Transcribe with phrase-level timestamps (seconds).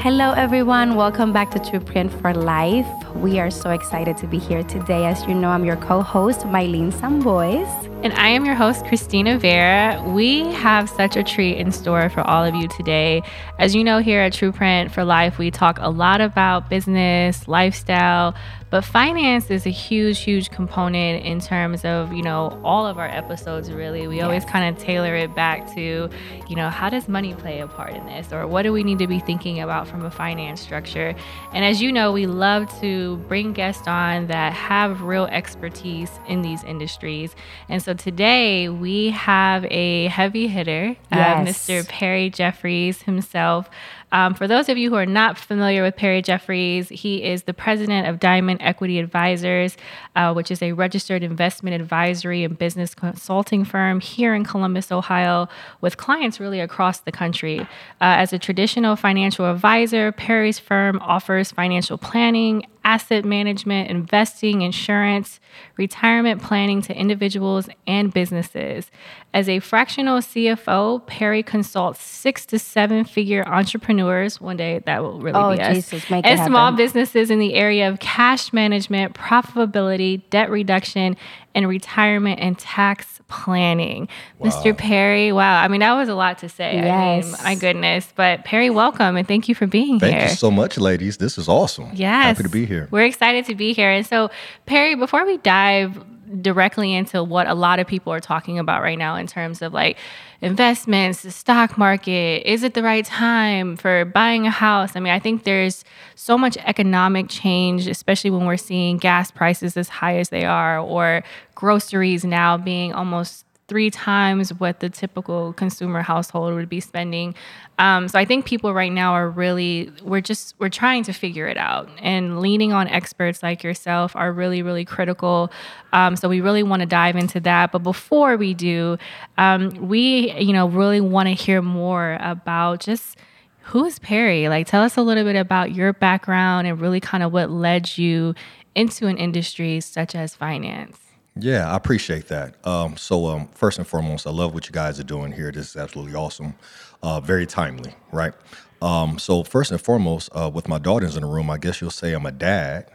[0.00, 0.94] Hello, everyone.
[0.94, 2.86] Welcome back to TruePrint for Life.
[3.16, 5.04] We are so excited to be here today.
[5.04, 7.68] As you know, I'm your co host, Mylene Samboys.
[8.02, 10.02] And I am your host, Christina Vera.
[10.06, 13.22] We have such a treat in store for all of you today.
[13.58, 18.34] As you know, here at TruePrint for Life, we talk a lot about business, lifestyle,
[18.70, 23.08] but finance is a huge, huge component in terms of, you know, all of our
[23.08, 24.06] episodes, really.
[24.06, 24.24] We yes.
[24.24, 26.08] always kind of tailor it back to,
[26.48, 28.32] you know, how does money play a part in this?
[28.32, 31.16] Or what do we need to be thinking about from a finance structure?
[31.52, 36.42] And as you know, we love to bring guests on that have real expertise in
[36.42, 37.34] these industries.
[37.68, 41.68] And so today we have a heavy hitter, uh, yes.
[41.68, 41.88] uh, Mr.
[41.88, 43.68] Perry Jeffries himself.
[44.12, 47.54] Um, for those of you who are not familiar with Perry Jeffries, he is the
[47.54, 49.76] president of Diamond Equity Advisors,
[50.16, 55.48] uh, which is a registered investment advisory and business consulting firm here in Columbus, Ohio,
[55.80, 57.60] with clients really across the country.
[57.60, 57.66] Uh,
[58.00, 65.40] as a traditional financial advisor, Perry's firm offers financial planning, asset management, investing, insurance,
[65.76, 68.90] retirement planning to individuals and businesses.
[69.32, 74.40] As a fractional CFO, Perry consults six to seven figure entrepreneurs.
[74.40, 76.10] One day that will really oh, be Jesus, us.
[76.10, 81.16] Make and small businesses in the area of cash management, profitability, debt reduction,
[81.54, 84.08] and retirement and tax planning.
[84.38, 84.50] Wow.
[84.50, 84.76] Mr.
[84.76, 85.62] Perry, wow.
[85.62, 86.74] I mean, that was a lot to say.
[86.74, 87.24] Yes.
[87.24, 88.12] I mean, my goodness.
[88.14, 90.20] But Perry, welcome and thank you for being thank here.
[90.20, 91.16] Thank you so much, ladies.
[91.16, 91.90] This is awesome.
[91.94, 92.36] Yes.
[92.36, 92.88] Happy to be here.
[92.90, 93.90] We're excited to be here.
[93.90, 94.30] And so,
[94.66, 96.04] Perry, before we dive
[96.40, 99.72] directly into what a lot of people are talking about right now in terms of
[99.72, 99.96] like
[100.40, 104.96] investments, the stock market, is it the right time for buying a house?
[104.96, 109.76] I mean, I think there's so much economic change, especially when we're seeing gas prices
[109.76, 111.22] as high as they are, or
[111.54, 117.36] groceries now being almost three times what the typical consumer household would be spending.
[117.78, 121.46] Um, so I think people right now are really we're just we're trying to figure
[121.46, 125.52] it out, and leaning on experts like yourself are really really critical.
[125.92, 127.70] Um, so we really want to dive into that.
[127.70, 128.98] But before we do,
[129.38, 133.16] um, we you know really want to hear more about just
[133.62, 134.48] who is Perry?
[134.48, 137.96] Like, tell us a little bit about your background and really kind of what led
[137.96, 138.34] you
[138.74, 140.98] into an industry such as finance.
[141.40, 142.54] Yeah, I appreciate that.
[142.66, 145.50] Um, so, um, first and foremost, I love what you guys are doing here.
[145.50, 146.54] This is absolutely awesome.
[147.02, 148.34] Uh, very timely, right?
[148.82, 151.90] Um, so, first and foremost, uh, with my daughters in the room, I guess you'll
[151.90, 152.86] say I'm a dad.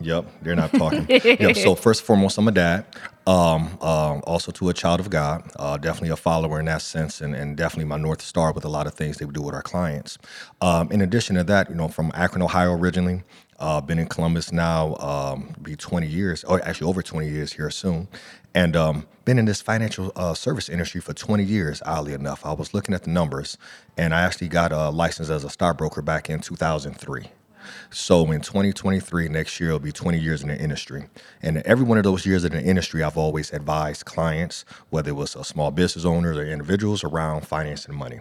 [0.00, 1.06] Yep, they're not talking.
[1.08, 1.56] yep.
[1.56, 2.86] So, first and foremost, I'm a dad.
[3.24, 5.48] Um, uh, also to a child of God.
[5.54, 8.68] Uh, definitely a follower in that sense, and, and, definitely my north star with a
[8.68, 10.18] lot of things they would do with our clients.
[10.60, 13.22] Um, in addition to that, you know, from Akron, Ohio originally.
[13.62, 17.70] Uh, been in Columbus now, um, be 20 years, or actually over 20 years here
[17.70, 18.08] soon,
[18.56, 21.80] and um, been in this financial uh, service industry for 20 years.
[21.86, 23.56] Oddly enough, I was looking at the numbers,
[23.96, 27.30] and I actually got a license as a stockbroker back in 2003.
[27.90, 31.04] So in 2023, next year, it'll be 20 years in the industry.
[31.40, 35.14] And every one of those years in the industry, I've always advised clients, whether it
[35.14, 38.18] was a small business owners or individuals, around financing money.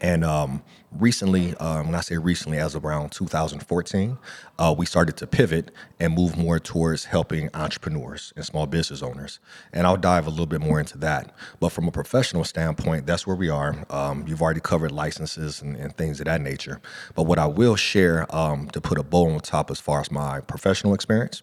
[0.00, 0.62] And um,
[1.00, 4.18] recently, um, when I say recently, as around 2014,
[4.58, 5.70] uh, we started to pivot
[6.00, 9.38] and move more towards helping entrepreneurs and small business owners.
[9.72, 11.34] And I'll dive a little bit more into that.
[11.60, 13.84] But from a professional standpoint, that's where we are.
[13.90, 16.80] Um, you've already covered licenses and, and, things of that nature.
[17.14, 20.10] But what I will share um, to put a bow on top as far as
[20.10, 21.42] my professional experience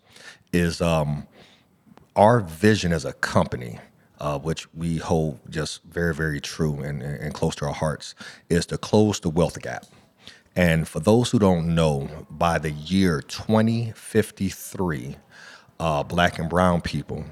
[0.52, 1.28] is um,
[2.16, 3.80] our vision as a company
[4.24, 8.16] uh, which we hold just very, very true and, and close to our hearts,
[8.48, 9.86] is to close the wealth gap.
[10.56, 15.18] And for those who don't know, by the year 2053,
[15.78, 17.26] uh, black and brown people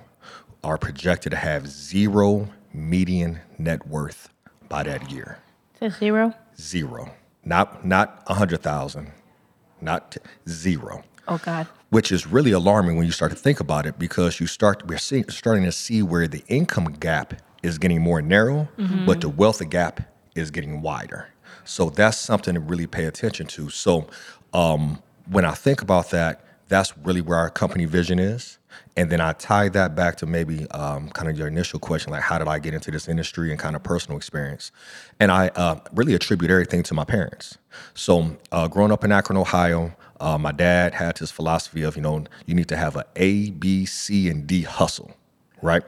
[0.65, 4.27] are projected to have zero median net worth
[4.67, 5.39] by that year.
[5.79, 6.33] So zero?
[6.59, 7.09] Zero.
[7.45, 9.13] Not not a hundred thousand.
[9.79, 10.19] Not t-
[10.49, 11.03] zero.
[11.27, 11.67] Oh God.
[11.89, 14.97] Which is really alarming when you start to think about it because you start we're
[14.97, 17.33] seeing, starting to see where the income gap
[17.63, 19.05] is getting more narrow, mm-hmm.
[19.05, 20.01] but the wealth gap
[20.35, 21.27] is getting wider.
[21.63, 23.69] So that's something to really pay attention to.
[23.69, 24.07] So
[24.53, 28.57] um, when I think about that, that's really where our company vision is.
[28.95, 32.21] And then I tie that back to maybe um, kind of your initial question, like
[32.21, 34.71] how did I get into this industry and kind of personal experience.
[35.19, 37.57] And I uh, really attribute everything to my parents.
[37.93, 42.01] So uh, growing up in Akron, Ohio, uh, my dad had his philosophy of, you
[42.01, 45.11] know, you need to have a A, B, C, and D hustle,
[45.61, 45.83] right?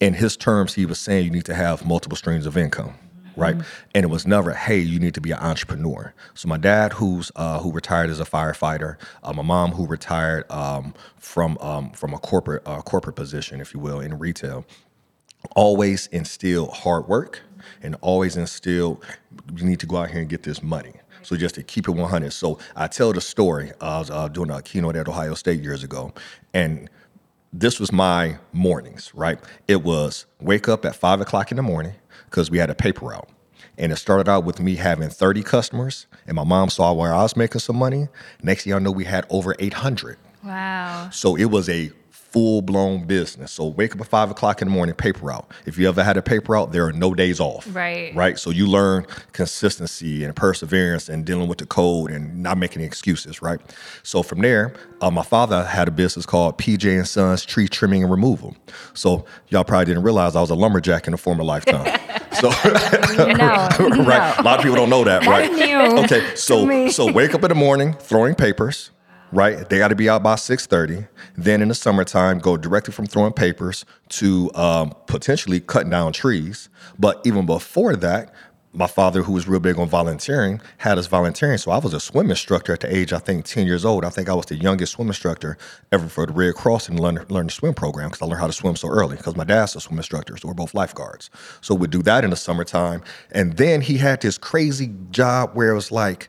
[0.00, 2.94] In his terms, he was saying you need to have multiple streams of income,
[3.34, 3.56] right?
[3.56, 3.88] Mm-hmm.
[3.94, 6.14] And it was never, hey, you need to be an entrepreneur.
[6.34, 10.50] So my dad, who's uh, who retired as a firefighter, uh, my mom, who retired
[10.50, 14.64] um, from um, from a corporate uh, corporate position, if you will, in retail,
[15.54, 17.40] always instilled hard work
[17.82, 19.04] and always instilled
[19.54, 20.94] you need to go out here and get this money.
[21.26, 22.32] So just to keep it 100.
[22.32, 23.72] So I tell the story.
[23.80, 26.12] I was uh, doing a keynote at Ohio State years ago,
[26.54, 26.88] and
[27.52, 29.40] this was my mornings, right?
[29.66, 31.94] It was wake up at five o'clock in the morning
[32.26, 33.28] because we had a paper route.
[33.76, 37.22] And it started out with me having 30 customers, and my mom saw where I
[37.22, 38.06] was making some money.
[38.40, 40.18] Next thing I know, we had over 800.
[40.44, 41.10] Wow.
[41.10, 41.90] So it was a
[42.30, 43.52] full blown business.
[43.52, 45.50] So wake up at five o'clock in the morning, paper out.
[45.64, 47.66] If you ever had a paper out, there are no days off.
[47.74, 48.14] Right.
[48.14, 48.38] Right.
[48.38, 53.40] So you learn consistency and perseverance and dealing with the code and not making excuses.
[53.42, 53.60] Right.
[54.02, 58.02] So from there, uh, my father had a business called PJ and Sons Tree Trimming
[58.02, 58.56] and Removal.
[58.94, 61.98] So y'all probably didn't realize I was a lumberjack in a former lifetime.
[62.32, 62.50] so
[63.16, 64.34] No, right.
[64.38, 65.50] A lot of people don't know that, right?
[66.04, 68.90] Okay, so so wake up in the morning, throwing papers,
[69.36, 69.68] right?
[69.68, 71.06] They got to be out by six thirty.
[71.36, 76.68] Then in the summertime, go directly from throwing papers to um, potentially cutting down trees.
[76.98, 78.32] But even before that.
[78.72, 81.56] My father, who was real big on volunteering, had us volunteering.
[81.56, 84.04] So I was a swim instructor at the age, I think, 10 years old.
[84.04, 85.56] I think I was the youngest swim instructor
[85.92, 88.48] ever for the Red Cross and learn, learn the swim program because I learned how
[88.48, 90.36] to swim so early because my dad's a swim instructor.
[90.36, 91.30] So we're both lifeguards.
[91.62, 93.02] So we'd do that in the summertime.
[93.32, 96.28] And then he had this crazy job where it was like,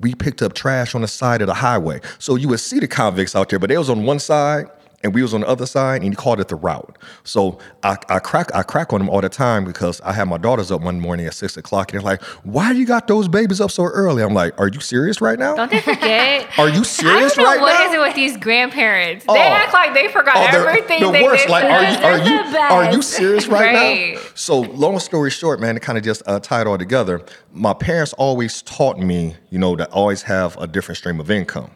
[0.00, 2.00] we picked up trash on the side of the highway.
[2.18, 4.68] So you would see the convicts out there, but they was on one side
[5.04, 6.98] and we was on the other side, and he called it the route.
[7.22, 10.38] So I, I crack I crack on him all the time because I had my
[10.38, 13.60] daughters up one morning at six o'clock, and they're like, "Why you got those babies
[13.60, 15.54] up so early?" I'm like, "Are you serious right now?
[15.54, 16.48] Don't they forget?
[16.58, 19.24] Are you serious I don't know right what now?" is it with these grandparents.
[19.28, 19.34] Oh.
[19.34, 21.44] They act like they forgot Oh, everything the they worst.
[21.44, 21.50] did.
[21.50, 24.14] Like, are you are you are you serious right, Right.
[24.14, 24.20] now?
[24.34, 27.22] So, long story short, man, to kind of just uh, tie it all together,
[27.52, 31.70] my parents always taught me, you know, to always have a different stream of income.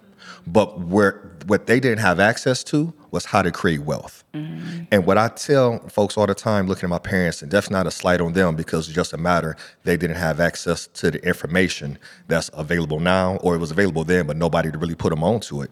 [0.47, 4.25] But where what they didn't have access to was how to create wealth.
[4.35, 4.85] Mm-hmm.
[4.91, 7.87] And what I tell folks all the time, looking at my parents, and that's not
[7.87, 11.25] a slight on them because it's just a matter they didn't have access to the
[11.25, 15.23] information that's available now, or it was available then, but nobody to really put them
[15.23, 15.71] onto it.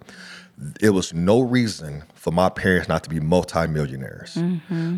[0.80, 4.36] It was no reason for my parents not to be multimillionaires.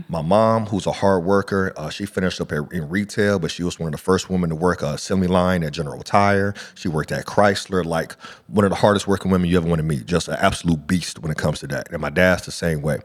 [0.09, 3.63] My mom, who's a hard worker, uh, she finished up at, in retail, but she
[3.63, 6.55] was one of the first women to work a assembly line at General Tire.
[6.75, 8.15] She worked at Chrysler, like
[8.49, 10.07] one of the hardest working women you ever want to meet.
[10.07, 11.93] Just an absolute beast when it comes to that.
[11.93, 12.99] And my dad's the same way.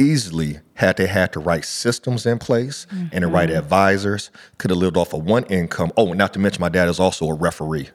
[0.00, 4.78] Easily, had they had the right systems in place and the right advisors, could have
[4.78, 5.90] lived off of one income.
[5.96, 7.88] Oh, not to mention, my dad is also a referee.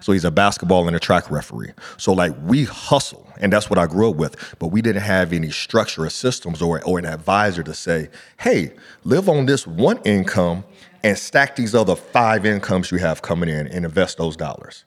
[0.00, 1.72] So he's a basketball and a track referee.
[1.96, 4.56] So like we hustle, and that's what I grew up with.
[4.58, 8.08] But we didn't have any structure or systems or, or an advisor to say,
[8.38, 8.72] hey,
[9.04, 10.64] live on this one income
[11.04, 14.84] and stack these other five incomes you have coming in and invest those dollars.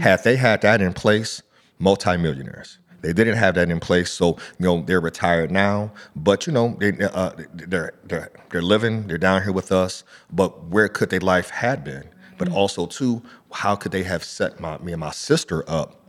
[0.00, 1.42] Had they had that in place,
[1.78, 2.78] multimillionaires.
[3.00, 5.92] They didn't have that in place, so you know they're retired now.
[6.16, 10.04] But you know they uh, they're they're they're living, they're down here with us.
[10.32, 12.08] But where could their life had been?
[12.38, 13.22] But also too,
[13.54, 16.00] how could they have set my me and my sister up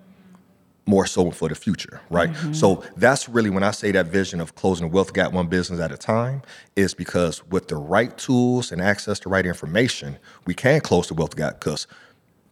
[0.88, 2.30] more so for the future, right?
[2.30, 2.53] Mm-hmm.
[2.53, 5.80] So that's really when I say that vision of closing the wealth gap one business
[5.80, 6.42] at a time
[6.75, 11.15] is because with the right tools and access to right information, we can close the
[11.15, 11.88] wealth gap because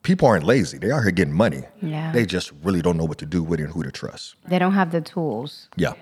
[0.01, 0.77] people aren't lazy.
[0.77, 1.63] They are here getting money.
[1.81, 2.11] Yeah.
[2.11, 4.35] They just really don't know what to do with it and who to trust.
[4.47, 5.69] They don't have the tools.
[5.75, 5.93] Yeah.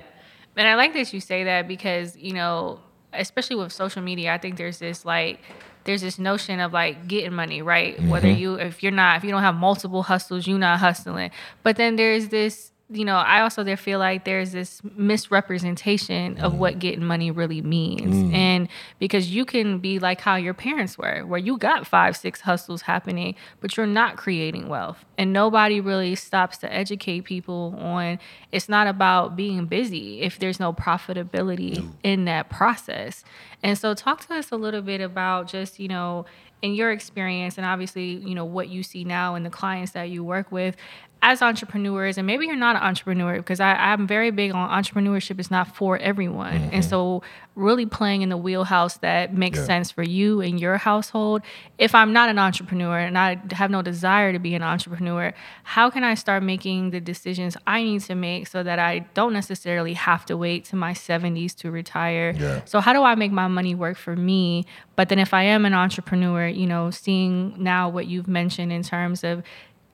[0.56, 2.80] And I like that you say that because, you know,
[3.14, 5.40] especially with social media, I think there's this like
[5.84, 8.02] there's this notion of like getting money, right?
[8.04, 8.40] Whether mm-hmm.
[8.40, 11.32] you if you're not if you don't have multiple hustles, you're not hustling.
[11.64, 16.54] But then there's this you know, I also there feel like there's this misrepresentation of
[16.54, 16.58] mm.
[16.58, 18.16] what getting money really means.
[18.16, 18.34] Mm.
[18.34, 18.70] And
[19.00, 22.82] because you can be like how your parents were, where you got five, six hustles
[22.84, 25.06] happening, but you're not creating wealth.
[25.18, 28.20] And nobody really stops to educate people on
[28.52, 33.24] it's not about being busy if there's no profitability in that process.
[33.64, 36.26] And so talk to us a little bit about just, you know,
[36.62, 40.10] in your experience and obviously, you know, what you see now and the clients that
[40.10, 40.76] you work with
[41.24, 45.40] as entrepreneurs, and maybe you're not an entrepreneur because I, I'm very big on entrepreneurship
[45.40, 46.54] is not for everyone.
[46.54, 46.82] And mm-hmm.
[46.82, 47.22] so
[47.54, 49.66] really playing in the wheelhouse that makes Yeah.
[49.66, 51.44] sense for you and your household.
[51.78, 55.90] If I'm not an entrepreneur and I have no desire to be an entrepreneur, how
[55.92, 59.94] can I start making the decisions I need to make so that I don't necessarily
[59.94, 62.34] have to wait to my 70s to retire?
[62.36, 62.62] Yeah.
[62.66, 64.66] So how do I make my money work for me?
[64.96, 68.82] But then if I am an entrepreneur, you know, seeing now what you've mentioned in
[68.82, 69.44] terms of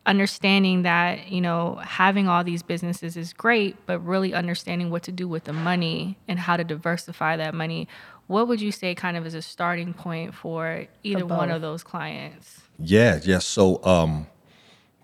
[0.07, 5.11] understanding that, you know, having all these businesses is great, but really understanding what to
[5.11, 7.87] do with the money and how to diversify that money.
[8.27, 11.83] What would you say kind of is a starting point for either one of those
[11.83, 12.61] clients?
[12.79, 13.39] Yeah, yeah.
[13.39, 14.27] So, um,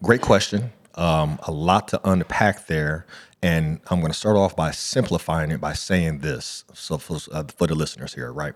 [0.01, 0.72] great question.
[0.95, 3.05] Um, a lot to unpack there,
[3.41, 6.65] and I'm going to start off by simplifying it by saying this.
[6.74, 8.55] So, for, uh, for the listeners here, right?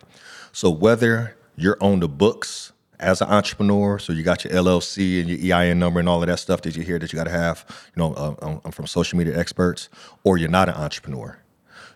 [0.51, 3.99] So, whether you're on the books as an entrepreneur.
[3.99, 6.75] So you got your LLC and your EIN number and all of that stuff that
[6.75, 9.89] you hear that you got to have, you know, uh, um, from social media experts,
[10.23, 11.37] or you're not an entrepreneur.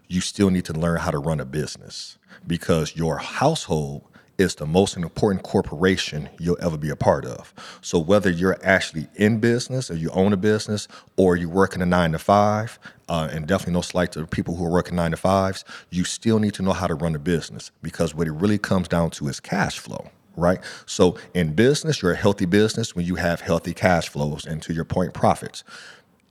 [0.08, 4.04] You still need to learn how to run a business because your household
[4.38, 7.54] is the most important corporation you'll ever be a part of.
[7.82, 11.86] So whether you're actually in business or you own a business or you're working a
[11.86, 15.18] nine to five, uh, and definitely no slight to people who are working nine to
[15.18, 18.58] fives, you still need to know how to run a business because what it really
[18.58, 20.60] comes down to is cash flow right?
[20.86, 24.74] So in business, you're a healthy business when you have healthy cash flows and to
[24.74, 25.64] your point, profits.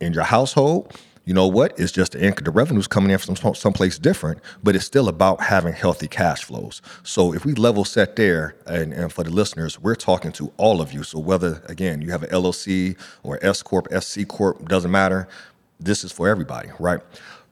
[0.00, 1.78] In your household, you know what?
[1.78, 5.08] It's just the income, the revenue's coming in from some, someplace different, but it's still
[5.08, 6.80] about having healthy cash flows.
[7.02, 10.80] So if we level set there, and, and for the listeners, we're talking to all
[10.80, 11.02] of you.
[11.02, 15.28] So whether again you have an LLC or S corp, SC corp, doesn't matter.
[15.78, 17.00] This is for everybody, right?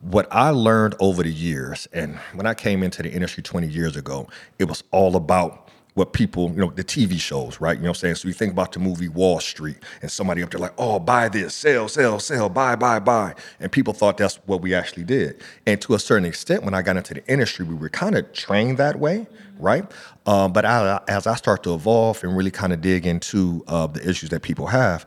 [0.00, 3.96] What I learned over the years, and when I came into the industry 20 years
[3.96, 4.28] ago,
[4.58, 5.67] it was all about
[5.98, 7.76] what people, you know, the TV shows, right?
[7.76, 8.14] You know what I'm saying?
[8.14, 11.28] So you think about the movie Wall Street and somebody up there like, oh, buy
[11.28, 13.34] this, sell, sell, sell, buy, buy, buy.
[13.58, 15.42] And people thought that's what we actually did.
[15.66, 18.32] And to a certain extent, when I got into the industry, we were kind of
[18.32, 19.26] trained that way,
[19.58, 19.90] right?
[20.24, 23.88] Um, but I, as I start to evolve and really kind of dig into uh,
[23.88, 25.04] the issues that people have,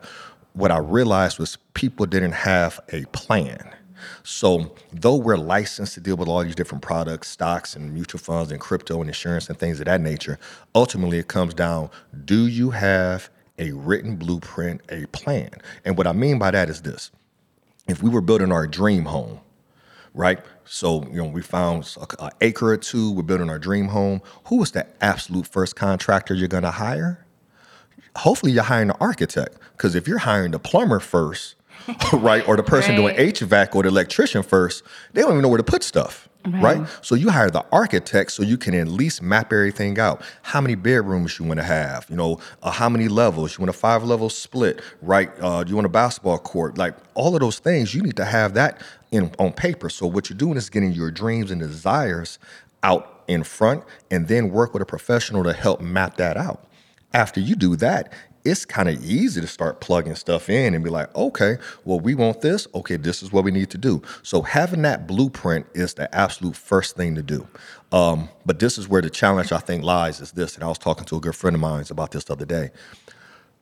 [0.52, 3.74] what I realized was people didn't have a plan
[4.22, 8.52] so, though we're licensed to deal with all these different products, stocks and mutual funds
[8.52, 10.38] and crypto and insurance and things of that nature,
[10.74, 11.90] ultimately it comes down
[12.24, 15.50] do you have a written blueprint, a plan?
[15.84, 17.10] And what I mean by that is this
[17.88, 19.40] if we were building our dream home,
[20.14, 20.38] right?
[20.64, 24.22] So, you know, we found an acre or two, we're building our dream home.
[24.46, 27.26] Who is the absolute first contractor you're gonna hire?
[28.16, 29.56] Hopefully, you're hiring an architect.
[29.72, 31.56] Because if you're hiring the plumber first,
[32.12, 32.46] right?
[32.48, 33.16] Or the person right.
[33.16, 36.28] doing HVAC or the electrician first, they don't even know where to put stuff.
[36.44, 36.78] Right.
[36.78, 36.88] right.
[37.02, 40.22] So you hire the architect so you can at least map everything out.
[40.42, 42.06] How many bedrooms you want to have?
[42.10, 43.56] You know, uh, how many levels?
[43.56, 45.30] You want a five level split, right?
[45.40, 46.78] Uh, do you want a basketball court?
[46.78, 48.80] Like all of those things, you need to have that
[49.12, 49.88] in on paper.
[49.88, 52.40] So what you're doing is getting your dreams and desires
[52.82, 56.64] out in front, and then work with a professional to help map that out.
[57.14, 58.12] After you do that,
[58.44, 62.14] it's kind of easy to start plugging stuff in and be like, okay, well, we
[62.14, 62.66] want this.
[62.74, 64.02] Okay, this is what we need to do.
[64.22, 67.46] So having that blueprint is the absolute first thing to do.
[67.92, 70.56] Um, but this is where the challenge I think lies is this.
[70.56, 72.70] And I was talking to a good friend of mine about this the other day.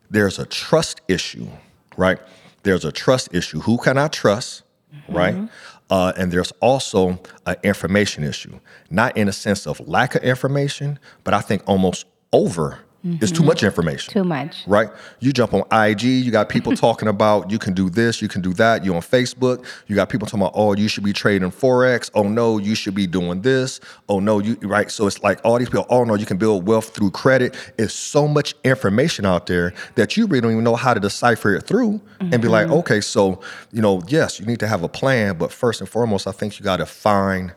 [0.08, 1.48] There's a trust issue,
[1.96, 2.18] right?
[2.62, 3.60] There's a trust issue.
[3.60, 4.62] Who can I trust,
[4.94, 5.16] mm-hmm.
[5.16, 5.48] right?
[5.90, 8.60] Uh, and there's also an information issue,
[8.90, 13.24] not in a sense of lack of information, but I think almost over Mm-hmm.
[13.24, 14.12] It's too much information.
[14.12, 14.62] Too much.
[14.66, 14.90] Right?
[15.20, 18.42] You jump on IG, you got people talking about you can do this, you can
[18.42, 18.84] do that.
[18.84, 22.10] You're on Facebook, you got people talking about, oh, you should be trading Forex.
[22.14, 23.80] Oh no, you should be doing this.
[24.08, 24.90] Oh no, you right.
[24.90, 27.56] So it's like all these people, oh no, you can build wealth through credit.
[27.78, 31.54] It's so much information out there that you really don't even know how to decipher
[31.54, 32.34] it through mm-hmm.
[32.34, 32.74] and be like, mm-hmm.
[32.74, 33.40] okay, so,
[33.72, 36.58] you know, yes, you need to have a plan, but first and foremost, I think
[36.58, 37.54] you gotta find,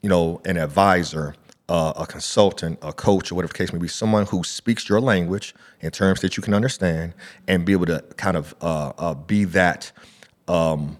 [0.00, 1.34] you know, an advisor
[1.68, 5.00] uh, a consultant, a coach, or whatever the case may be, someone who speaks your
[5.00, 7.14] language in terms that you can understand,
[7.48, 9.90] and be able to kind of uh, uh, be that,
[10.48, 10.96] um,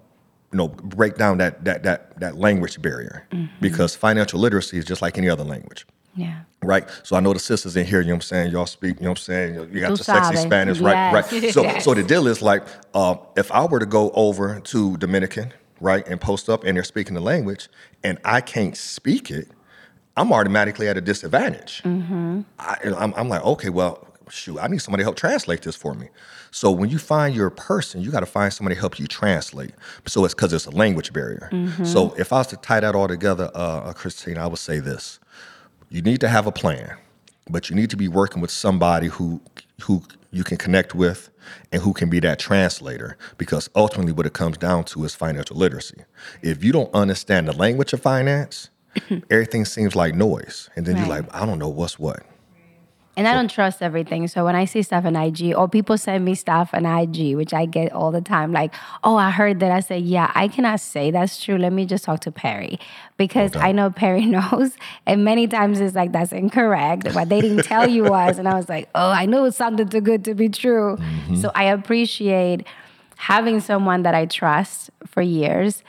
[0.52, 3.26] you know, break down that that that that language barrier.
[3.30, 3.54] Mm-hmm.
[3.60, 5.86] Because financial literacy is just like any other language.
[6.16, 6.40] Yeah.
[6.62, 6.88] Right.
[7.02, 8.52] So I know the sisters in here, you know what I'm saying?
[8.52, 9.54] Y'all speak, you know what I'm saying?
[9.72, 10.84] You got the sexy Spanish, yes.
[10.84, 11.12] right?
[11.12, 11.52] Right.
[11.52, 11.84] So yes.
[11.84, 16.06] so the deal is like, uh, if I were to go over to Dominican, right,
[16.08, 17.68] and post up and they're speaking the language
[18.02, 19.48] and I can't speak it,
[20.16, 21.82] I'm automatically at a disadvantage.
[21.84, 22.42] Mm-hmm.
[22.58, 25.94] I, am I'm like, okay, well, shoot, I need somebody to help translate this for
[25.94, 26.08] me.
[26.50, 29.72] So when you find your person, you got to find somebody to help you translate.
[30.06, 31.48] So it's because it's a language barrier.
[31.52, 31.84] Mm-hmm.
[31.84, 34.78] So if I was to tie that all together, uh, uh, Christine, I would say
[34.78, 35.20] this:
[35.90, 36.96] you need to have a plan,
[37.50, 39.40] but you need to be working with somebody who
[39.82, 41.30] who you can connect with
[41.72, 45.56] and who can be that translator because ultimately what it comes down to is financial
[45.56, 46.04] literacy.
[46.42, 48.70] If you don't understand the language of finance,
[49.30, 50.70] everything seems like noise.
[50.76, 51.06] And then right.
[51.06, 52.22] you're like, I don't know what's what.
[53.18, 54.28] And I don't trust everything.
[54.28, 57.54] So when I see stuff on IG, or people send me stuff on IG, which
[57.54, 59.72] I get all the time, like, oh, I heard that.
[59.72, 61.56] I say, yeah, I cannot say that's true.
[61.56, 62.78] Let me just talk to Perry
[63.16, 63.56] because.
[63.56, 64.76] I know Perry knows.
[65.06, 67.14] And many times it's like, that's incorrect.
[67.14, 68.38] What they didn't tell you was.
[68.38, 70.98] And I was like, oh, I know it sounded too good to be true.
[70.98, 71.36] Mm-hmm.
[71.36, 72.66] So I appreciate
[73.16, 75.82] having someone that I trust for years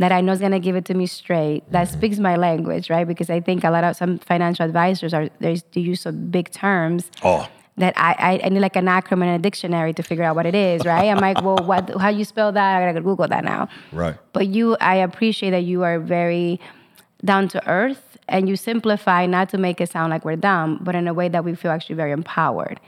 [0.00, 2.90] that I know is going to give it to me straight, that speaks my language,
[2.90, 3.06] right?
[3.06, 6.50] Because I think a lot of some financial advisors are there's the use of big
[6.50, 7.10] terms.
[7.22, 7.48] Oh.
[7.76, 10.54] That I, I, need like an acronym and a dictionary to figure out what it
[10.54, 11.08] is, right?
[11.08, 11.88] I'm like, well, what?
[11.98, 12.82] How you spell that?
[12.82, 13.68] I gotta Google that now.
[13.90, 14.16] Right.
[14.34, 16.60] But you, I appreciate that you are very
[17.24, 20.94] down to earth and you simplify not to make it sound like we're dumb, but
[20.94, 22.80] in a way that we feel actually very empowered.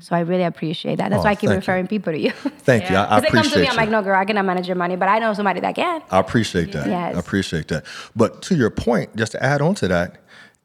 [0.00, 1.10] So I really appreciate that.
[1.10, 1.56] That's Oh, why I oh, keep thank you.
[1.60, 2.30] referring people to you.
[2.62, 2.96] Thank you.
[2.96, 4.66] I, I Because they come to appreciate me, I'm like, no, girl, I cannot manage
[4.68, 6.02] your money, but I know somebody that can.
[6.10, 6.86] I appreciate that.
[6.86, 7.16] Yes.
[7.16, 7.84] I appreciate that.
[8.14, 10.16] But to your point, just to add on to that,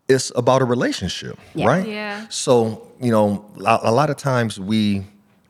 [0.07, 1.67] it's about a relationship, Yeah.
[1.67, 1.87] right?
[1.87, 2.25] Yeah.
[2.29, 5.03] So, you know, a, a lot of times we,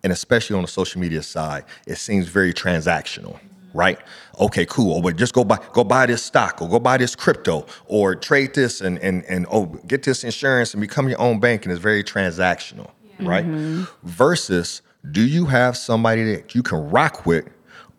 [0.04, 3.40] and especially on the social media side, it seems very transactional,
[3.74, 3.98] right?
[4.40, 4.98] Okay, cool.
[4.98, 8.16] Oh, but just go buy go buy this stock or go buy this crypto or
[8.16, 11.72] trade this and and and oh get this insurance and become your own bank and
[11.72, 13.46] it's very transactional, right?
[14.04, 17.46] Versus do you have somebody that you can rock with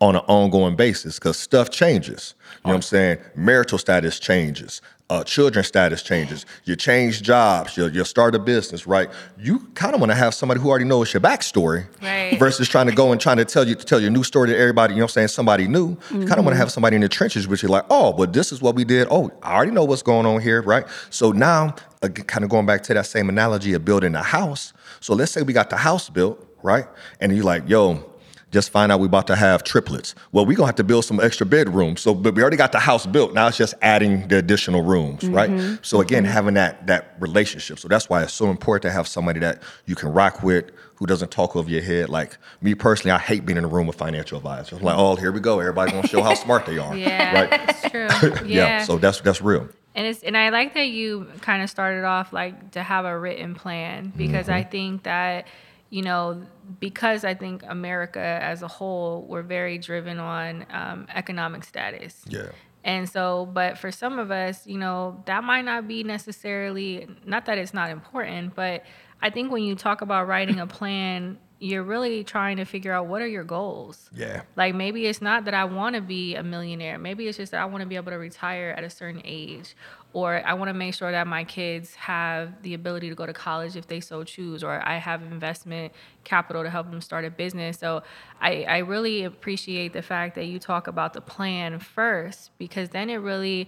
[0.01, 2.33] on an ongoing basis because stuff changes.
[2.37, 3.17] You know what I'm saying?
[3.35, 4.81] Marital status changes.
[5.09, 6.45] Uh, children status changes.
[6.65, 7.77] You change jobs.
[7.77, 9.07] You, you start a business, right?
[9.39, 12.37] You kind of want to have somebody who already knows your backstory Right.
[12.39, 14.57] versus trying to go and trying to tell you to tell your new story to
[14.57, 14.95] everybody.
[14.95, 15.27] You know what I'm saying?
[15.29, 15.95] Somebody new.
[16.11, 18.33] You kind of want to have somebody in the trenches, which you're like, oh, but
[18.33, 19.07] this is what we did.
[19.11, 20.85] Oh, I already know what's going on here, right?
[21.11, 24.73] So now, uh, kind of going back to that same analogy of building a house.
[25.05, 26.87] So let's say we got the house built, right?
[27.19, 28.11] And you're like, yo,
[28.49, 30.15] just find out we about to have triplets.
[30.31, 32.01] Well, we're gonna have to build some extra bedrooms.
[32.01, 33.35] So, but we already got the house built.
[33.35, 35.35] Now it's just adding the additional rooms, mm-hmm.
[35.35, 35.79] right?
[35.83, 36.31] So again, mm-hmm.
[36.31, 37.77] having that that relationship.
[37.77, 41.05] So that's why it's so important to have somebody that you can rock with, who
[41.05, 42.09] doesn't talk over your head.
[42.09, 44.79] Like me personally, I hate being in a room with financial advisors.
[44.79, 45.59] I'm like, oh, here we go.
[45.59, 46.97] Everybody's gonna show how smart they are.
[47.05, 47.91] Yeah, Right.
[47.91, 48.07] true.
[48.47, 48.79] Yeah.
[48.79, 48.83] Yeah.
[48.83, 49.69] So that's that's real.
[49.95, 53.17] And it's and I like that you kind of started off like to have a
[53.17, 55.47] written plan because I think that
[55.89, 56.45] you know
[56.79, 62.23] because I think America as a whole we're very driven on um, economic status.
[62.27, 62.49] Yeah.
[62.85, 67.47] And so, but for some of us, you know, that might not be necessarily, not
[67.47, 68.83] that it's not important, but
[69.23, 73.07] I think when you talk about writing a plan, you're really trying to figure out
[73.07, 74.09] what are your goals.
[74.13, 74.43] Yeah.
[74.55, 76.99] Like maybe it's not that I want to be a millionaire.
[76.99, 79.75] Maybe it's just that I want to be able to retire at a certain age.
[80.13, 83.33] Or I want to make sure that my kids have the ability to go to
[83.33, 85.91] college if they so choose, or I have investment
[86.23, 87.79] capital to help them start a business.
[87.79, 88.03] So
[88.39, 93.09] I, I really appreciate the fact that you talk about the plan first because then
[93.09, 93.67] it really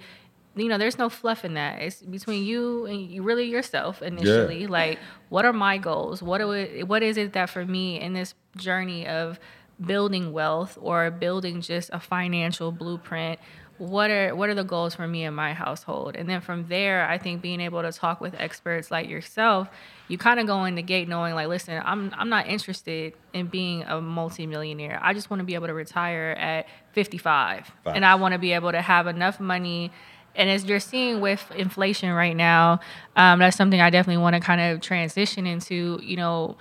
[0.58, 1.82] you know, there's no fluff in that.
[1.82, 4.68] It's between you and you really yourself initially.
[4.68, 6.22] Like, what are my goals?
[6.22, 9.40] What are it, what is it that for me in this journey of
[9.86, 13.40] building wealth or building just a financial blueprint?
[13.78, 16.16] What are what are the goals for me and my household?
[16.16, 19.68] And then from there, I think being able to talk with experts like yourself,
[20.08, 23.46] you kind of go in the gate knowing like, listen, I'm I'm not interested in
[23.46, 25.00] being a multimillionaire.
[25.04, 28.54] I just want to be able to retire at 55, and I want to be
[28.54, 29.92] able to have enough money
[30.38, 32.80] and as you're seeing with inflation right now,
[33.16, 36.00] um, that's something I definitely want to kind of transition into.
[36.02, 36.58] You know,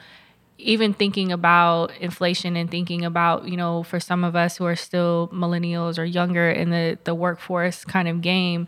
[0.58, 4.76] even thinking about inflation and thinking about you know for some of us who are
[4.76, 8.66] still millennials or younger in the the workforce kind of game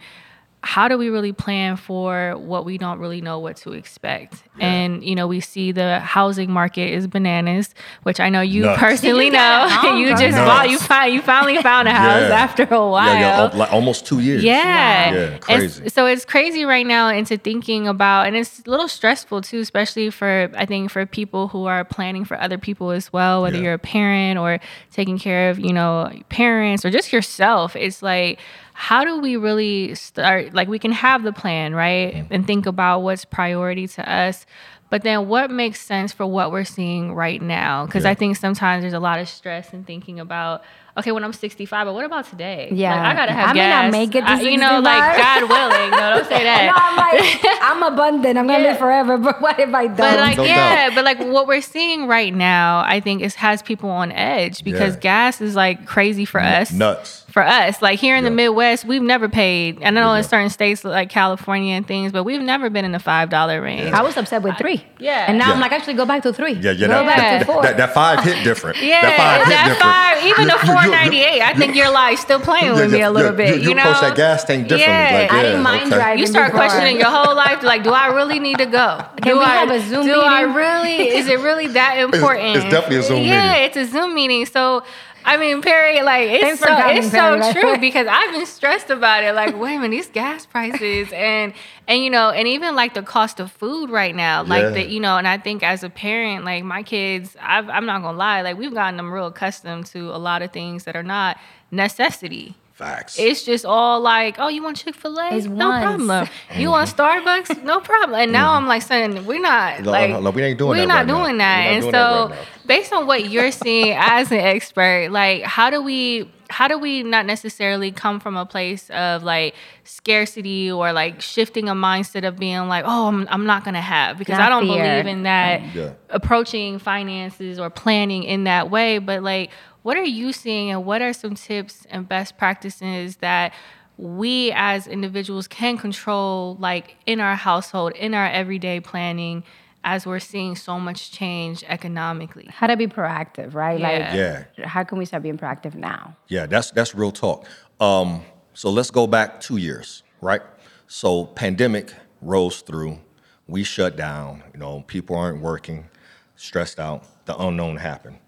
[0.65, 5.05] how do we really plan for what we don't really know what to expect and
[5.05, 8.81] you know we see the housing market is bananas which i know you Nuts.
[8.81, 10.37] personally You know you just Nuts.
[10.37, 12.35] bought you, fi- you finally found a house Yeah.
[12.45, 14.43] after a while Yeah, yeah, like almost two years.
[14.43, 15.13] yeah.
[15.13, 15.85] Yeah, crazy.
[15.87, 19.61] s- so it's crazy right now into thinking about, and it's a little stressful too,
[19.61, 23.57] especially for, I think, for people who are planning for other people as well, whether
[23.59, 23.63] Yeah.
[23.65, 24.59] you're a parent or
[24.93, 27.77] taking care of, you know, parents or just yourself.
[27.77, 28.41] It's like,
[28.81, 30.55] how do we really start?
[30.55, 32.15] Like, we can have the plan, right?
[32.15, 32.33] Mm-hmm.
[32.33, 34.47] And think about what's priority to us.
[34.89, 37.87] But then what makes sense for what we're seeing right now?
[37.87, 38.11] Because Yeah.
[38.11, 40.63] I think sometimes there's a lot of stress in thinking about,
[40.97, 42.71] okay, when I'm 65, but what about today?
[42.73, 42.95] Yeah.
[42.95, 43.93] Like, I gotta have I may not gas.
[43.93, 45.91] make it to I- you know, like God willing.
[45.91, 47.43] No, don't say that No, that.
[47.43, 48.39] I'm like, I'm abundant.
[48.39, 48.69] I'm gonna Yeah.
[48.71, 49.19] live forever.
[49.19, 49.97] But what if I don't?
[49.97, 50.95] But like No yeah, doubt.
[50.95, 54.95] but like what we're seeing right now, I think is has people on edge because
[54.95, 55.01] Yeah.
[55.01, 56.73] gas is like crazy for us.
[56.73, 57.27] Nuts.
[57.39, 59.79] For us, like here in the Midwest, we've never paid.
[59.81, 60.19] And I know Yeah.
[60.19, 63.63] in certain states like California and things, but we've never been in the five dollar
[63.63, 63.93] range.
[63.93, 64.85] I was upset with three.
[64.99, 65.27] Yeah.
[65.29, 66.55] And now I'm like, actually, go back to three.
[66.55, 66.89] Yeah, yeah.
[66.89, 67.63] Go That, back that, to four.
[67.63, 68.79] that, that five hit different.
[68.83, 69.83] Yeah, that five hit that different.
[69.83, 71.41] five, even You- the you- you- four ninety eight.
[71.43, 73.51] I think you're like still playing with me a little bit.
[73.55, 75.19] You- You, you know, approach that gas tank differently, Yeah.
[75.23, 75.95] like, I didn't mind okay.
[75.97, 76.19] driving.
[76.19, 76.67] you start before.
[76.67, 77.63] questioning your whole life.
[77.63, 78.99] Like, do I really need to go?
[79.23, 81.11] Can do we I have a Zoom Do I really?
[81.19, 82.57] Is it really that important?
[82.57, 83.33] it's definitely a Zoom meeting.
[83.33, 84.45] yeah, it's a Zoom meeting.
[84.47, 84.83] So.
[85.29, 88.91] I mean, Perry, like it's Thanks so it's Perry, so true because I've been stressed
[88.91, 89.35] about it.
[89.35, 91.53] Like, wait a minute, these gas prices and
[91.87, 94.71] and you know, and even like the cost of food right now, like Yeah.
[94.71, 98.03] the you know, and I think as a parent, like my kids, I've, I'm not
[98.03, 101.03] gonna lie, like we've gotten them real accustomed to a lot of things that are
[101.03, 101.39] not
[101.71, 102.57] necessity.
[102.79, 103.19] Facts.
[103.19, 105.41] It's just all like, oh, you want Chick Fil A?
[105.49, 105.83] No once.
[105.85, 106.29] problem.
[106.55, 106.71] You mm-hmm.
[106.71, 107.65] want Starbucks?
[107.65, 108.21] No problem.
[108.21, 108.57] And now mm-hmm.
[108.59, 110.95] I'm like saying, we're not No, like no, no, we ain't doing we're that not
[110.99, 111.25] right now.
[111.25, 111.57] doing that.
[111.59, 112.67] We're not and doing so, that right now.
[112.67, 116.31] based on what you're seeing as an expert, like, how do we?
[116.51, 121.69] How do we not necessarily come from a place of like scarcity or like shifting
[121.69, 124.67] a mindset of being like, oh, I'm, I'm not gonna have because Not I don't
[124.69, 124.83] fear.
[124.83, 125.93] believe in that Yeah.
[126.11, 128.99] approaching finances or planning in that way.
[128.99, 129.51] But like,
[129.83, 133.53] what are you seeing and what are some tips and best practices that
[133.97, 139.43] we as individuals can control like in our household, in our everyday planning
[139.89, 142.47] as we're seeing so much change economically?
[142.51, 143.81] How to be proactive, right?
[143.81, 144.45] Yeah.
[144.59, 144.69] Yeah.
[144.69, 146.15] How can we start being proactive now?
[146.29, 147.47] Yeah, that's that's real talk.
[147.81, 148.23] Um,
[148.53, 150.43] so let's go back two years, right?
[150.89, 152.99] So pandemic rose through,
[153.47, 154.43] we shut down.
[154.53, 155.89] You know, people aren't working,
[156.37, 157.05] stressed out.
[157.25, 158.19] The unknown happened,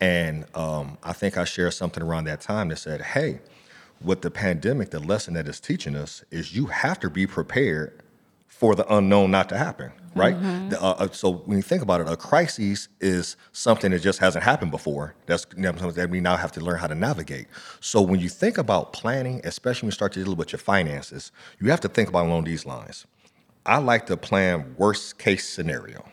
[0.00, 3.40] and um, I think I shared something around that time that said, "Hey,
[4.00, 8.00] with the pandemic, the lesson that it's teaching us is you have to be prepared
[8.58, 10.36] for the unknown not to happen, right?
[10.70, 14.20] The, uh, uh, so when you think about it, a crisis is something that just
[14.20, 15.14] hasn't happened before.
[15.26, 17.48] That's you know, something that we now have to learn how to navigate.
[17.80, 21.32] So when you think about planning, especially when you start to deal with your finances,
[21.60, 23.06] you have to think about along these lines.
[23.66, 26.04] I like to plan worst case scenario,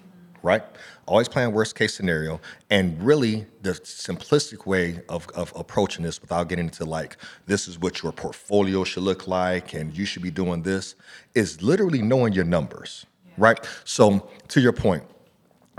[0.41, 0.63] right?
[1.11, 2.39] Always plan worst case scenario.
[2.69, 7.77] And really, the simplistic way of, of approaching this without getting into like, this is
[7.77, 10.95] what your portfolio should look like and you should be doing this
[11.35, 13.05] is literally knowing your numbers,
[13.37, 13.59] right?
[13.83, 15.03] So, to your point,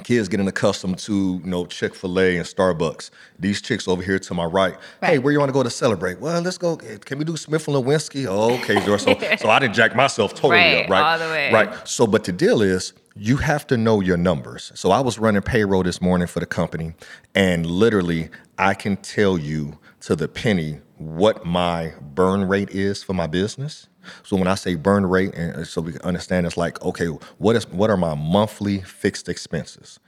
[0.05, 3.09] kids getting accustomed to you know chick-fil-a and starbucks.
[3.39, 6.19] These chicks over here to my right, hey where you want to go to celebrate?
[6.21, 9.59] Well let's go eh, can we do Smith and Wollensky oh, okay so, so i
[9.61, 11.13] didn't jack myself totally Right, up right?
[11.13, 11.53] all the way.
[11.53, 11.89] right.
[11.89, 15.43] So but the deal is you have to know your numbers so i was running
[15.43, 16.95] payroll this morning for the company
[17.35, 23.13] and literally i can tell you to the penny what my burn rate is for
[23.13, 23.89] my business
[24.23, 27.07] so when I say burn rate, and uh, so we can understand, it's like, okay,
[27.39, 30.01] what is what are my monthly fixed expenses?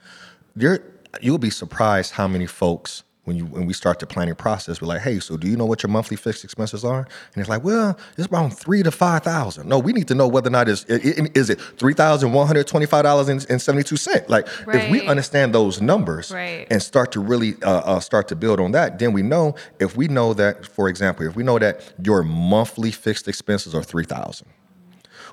[1.21, 4.89] You'll be surprised how many folks when you when we start the planning process, we're
[4.89, 6.99] like, hey, so do you know what your monthly fixed expenses are?
[6.99, 9.67] And it's like, well, it's around three to five thousand.
[9.69, 12.33] No, we need to know whether or not it's, i- i- is it three thousand
[12.35, 14.29] one hundred twenty five dollars and seventy two cent.
[14.29, 14.47] Like
[14.85, 16.67] if we understand those numbers Right.
[16.71, 19.97] and start to really uh, uh, start to build on that, then we know if
[19.97, 24.05] we know that, for example, if we know that your monthly fixed expenses are three
[24.05, 24.49] thousand,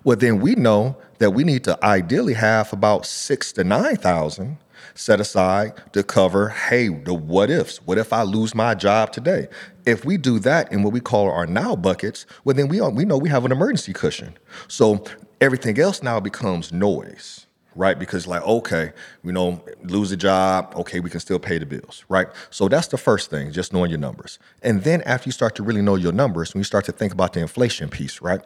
[0.06, 4.58] well, then we know that we need to ideally have about six to nine thousand
[4.94, 7.78] set aside to cover, hey, the what ifs.
[7.86, 9.48] What if I lose my job today?
[9.86, 12.90] If we do that in what we call our now buckets, well, then we are,
[12.90, 14.38] we know we have an emergency cushion.
[14.68, 15.04] So
[15.40, 17.48] everything else now becomes noise.
[17.74, 18.92] Right, because like okay,
[19.24, 22.28] you know, lose a job, okay, we can still pay the bills, right?
[22.50, 25.64] So that's the first thing, just knowing your numbers, and then after you start to
[25.64, 28.42] really know your numbers, when you start to think about the inflation piece, right?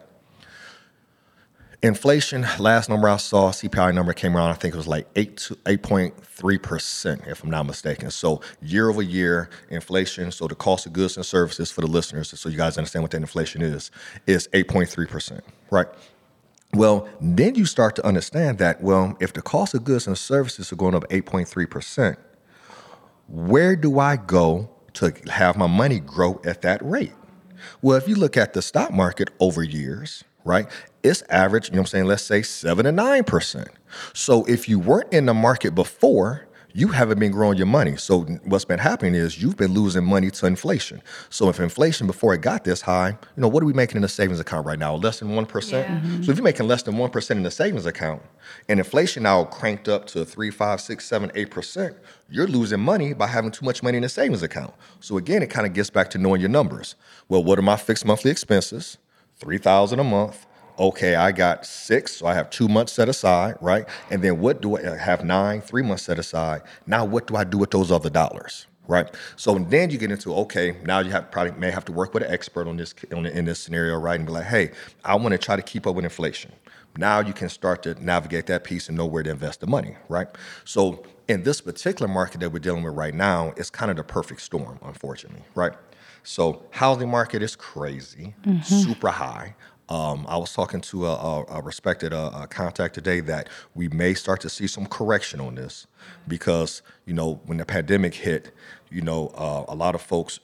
[1.82, 5.36] Inflation, last number I saw, CPI number came around, I think it was like 8
[5.36, 8.10] to 8.3%, if I'm not mistaken.
[8.10, 12.38] So year over year, inflation, so the cost of goods and services for the listeners,
[12.38, 13.90] so you guys understand what that inflation is,
[14.26, 15.86] is 8.3%, right?
[16.72, 20.72] Well, then you start to understand that, well, if the cost of goods and services
[20.72, 22.16] are going up 8.3%,
[23.28, 27.12] where do I go to have my money grow at that rate?
[27.82, 30.68] Well, if you look at the stock market over years, right,
[31.06, 33.68] it's average, you know what I'm saying, let's say seven to nine percent.
[34.12, 37.96] So if you weren't in the market before, you haven't been growing your money.
[37.96, 41.00] So what's been happening is you've been losing money to inflation.
[41.30, 44.02] So if inflation before it got this high, you know, what are we making in
[44.02, 44.94] the savings account right now?
[44.94, 45.72] Less than 1%?
[45.72, 45.86] Yeah.
[45.86, 46.22] Mm-hmm.
[46.22, 48.20] So if you're making less than 1% in the savings account
[48.68, 51.96] and inflation now cranked up to three, five, six, seven, eight percent
[52.28, 54.74] you're losing money by having too much money in the savings account.
[55.00, 56.94] So again, it kind of gets back to knowing your numbers.
[57.28, 58.98] Well, what are my fixed monthly expenses?
[59.38, 60.46] 3000 a month.
[60.78, 63.86] Okay, I got six, so I have two months set aside, right?
[64.10, 66.62] And then what do I I have nine, three months set aside?
[66.86, 68.66] Now, what do I do with those other dollars?
[68.88, 69.12] right?
[69.36, 72.22] So then you get into okay, now you have probably may have to work with
[72.22, 74.18] an expert on this on, in this scenario, right?
[74.18, 74.70] And be like, hey,
[75.04, 76.52] I want to try to keep up with inflation.
[76.96, 79.96] Now you can start to navigate that piece and know where to invest the money,
[80.08, 80.28] right?
[80.64, 84.04] So in this particular market that we're dealing with right now, it's kind of the
[84.04, 85.72] perfect storm, unfortunately, right?
[86.22, 88.62] So housing market is crazy, mm-hmm.
[88.62, 89.54] super high.
[89.88, 93.88] Um, I was talking to a, a, a respected uh, uh, contact today that we
[93.88, 95.86] may start to see some correction on this
[96.26, 98.52] because you know when the pandemic hit,
[98.90, 100.40] you know uh, a lot of folks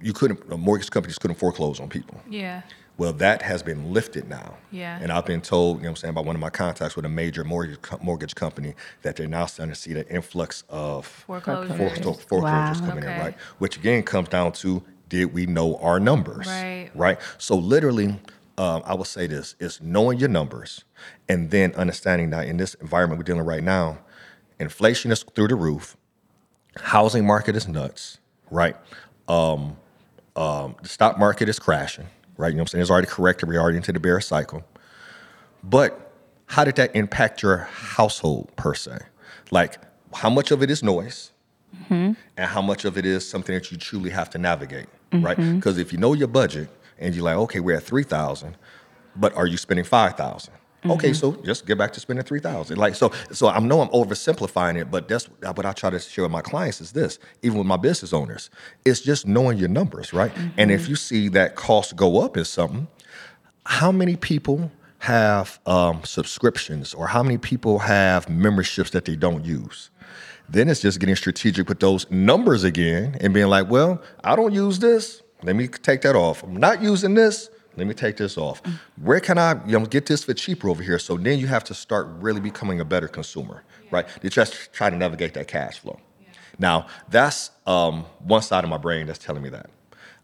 [0.00, 2.20] you couldn't mortgage companies couldn't foreclose on people.
[2.28, 2.62] Yeah.
[2.98, 4.56] Well, that has been lifted now.
[4.72, 4.98] Yeah.
[5.00, 7.04] And I've been told, you know what I'm saying, by one of my contacts with
[7.04, 11.06] a major mortgage co- mortgage company that they're now starting to see the influx of
[11.06, 11.78] Foreclosures.
[11.78, 12.88] foreclo- foreclosures Wow.
[12.88, 13.36] coming in, right?
[13.58, 16.46] Which again comes down to did we know our numbers?
[16.46, 16.90] Right.
[16.94, 17.18] Right.
[17.38, 18.20] So literally,
[18.56, 20.84] um, I will say this: is knowing your numbers,
[21.28, 23.98] and then understanding that in this environment we're dealing with right now,
[24.58, 25.96] inflation is through the roof,
[26.76, 28.18] housing market is nuts,
[28.50, 28.76] right?
[29.28, 29.76] Um,
[30.36, 32.48] um, the stock market is crashing, right?
[32.48, 32.82] You know what I'm saying?
[32.82, 33.48] It's already corrected.
[33.48, 34.64] We're already into the bear cycle.
[35.62, 36.12] But
[36.46, 38.98] how did that impact your household per se?
[39.50, 39.78] Like,
[40.14, 41.32] how much of it is noise,
[41.74, 42.12] Mm-hmm.
[42.36, 45.24] and how much of it is something that you truly have to navigate, mm-hmm.
[45.24, 45.36] right?
[45.36, 48.56] Because if you know your budget and you're like, okay, we're at three thousand,
[49.16, 50.90] but are you spending five mm-hmm.
[50.92, 52.78] Okay, so just get back to spending three thousand.
[52.78, 56.24] Like so, so I know I'm oversimplifying it, but that's what I try to share
[56.24, 57.18] with my clients is this.
[57.42, 58.50] Even with my business owners,
[58.84, 60.32] it's just knowing your numbers, right?
[60.56, 62.88] And if you see that cost go up in something,
[63.66, 69.44] how many people have um, subscriptions or how many people have memberships that they don't
[69.44, 69.90] use?
[70.48, 74.54] Then it's just getting strategic with those numbers again and being like, well, I don't
[74.54, 75.22] use this.
[75.42, 76.42] Let me take that off.
[76.42, 77.50] I'm not using this.
[77.76, 78.60] Let me take this off.
[79.00, 80.98] Where can I you know, get this for cheaper over here?
[80.98, 84.06] So then you have to start really becoming a better consumer, right?
[84.22, 86.00] You just try to navigate that cash flow.
[86.58, 89.70] Now, that's um, one side of my brain that's telling me that.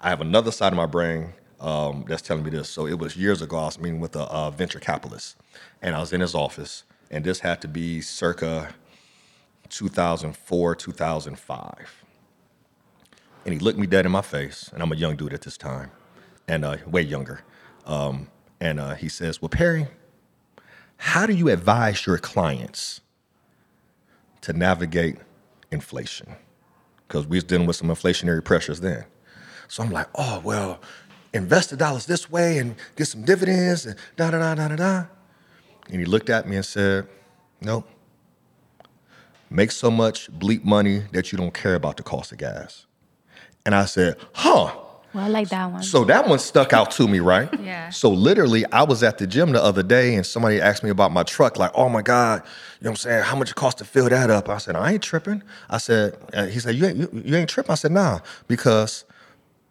[0.01, 2.69] I have another side of my brain um, that's telling me this.
[2.69, 5.37] So it was years ago, I was meeting with a, uh venture capitalist,
[5.81, 8.75] and I was in his office, and this had to be circa
[9.69, 12.05] 2004, 2005.
[13.45, 15.57] And he looked me dead in my face, and I'm a young dude at this
[15.57, 15.91] time,
[16.49, 17.43] and uh, way younger.
[17.87, 18.29] Um,
[18.61, 19.89] and uh, he says, Well, Perry,
[20.97, 23.01] how do you advise your clients
[24.43, 25.17] to navigate
[25.71, 26.37] inflation?
[27.07, 29.05] Because we was dealing with some inflationary pressures then.
[29.69, 30.81] So I'm like, oh, well,
[31.33, 35.05] invest the dollars this way and get some dividends and da da da da da.
[35.89, 37.07] And he looked at me and said,
[37.61, 37.89] nope.
[39.51, 42.87] Make so much bleep money that you don't care about the cost of gas.
[43.65, 44.75] And I said, huh.
[45.13, 45.83] Well, I like that one.
[45.83, 47.49] So that one stuck out to me, right?
[47.61, 47.91] Yeah.
[47.91, 51.13] So literally, I was at the gym the other day and somebody asked me about
[51.13, 52.43] my truck, like, oh my God,
[52.81, 53.23] you know what I'm saying?
[53.25, 54.49] How much it cost to fill that up?
[54.49, 55.43] I said, I ain't tripping.
[55.71, 57.71] I said, uh, he said, you ain't, you, you ain't tripping?
[57.71, 59.05] I said, nah, because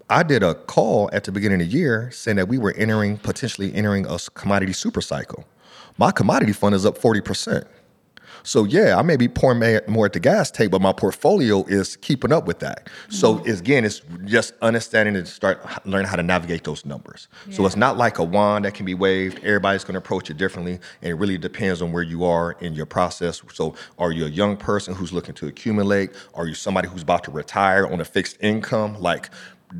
[0.10, 3.18] I did a call at the beginning of the year saying that we were entering,
[3.18, 5.46] potentially entering a commodity super cycle.
[5.98, 7.66] My commodity fund is up 40%.
[8.44, 11.96] So yeah, I may be pouring more at the gas tank, but my portfolio is
[11.98, 12.86] keeping up with that.
[12.86, 13.12] Mm-hmm.
[13.12, 17.28] So it's, again, it's just understanding to start learning how to navigate those numbers.
[17.52, 19.40] So it's not like a wand that can be waved.
[19.40, 22.74] Everybody's going to approach it differently, and it really depends on where you are in
[22.74, 23.42] your process.
[23.54, 26.12] So are you a young person who's looking to accumulate?
[26.34, 29.00] Are you somebody who's about to retire on a fixed income?
[29.00, 29.30] Like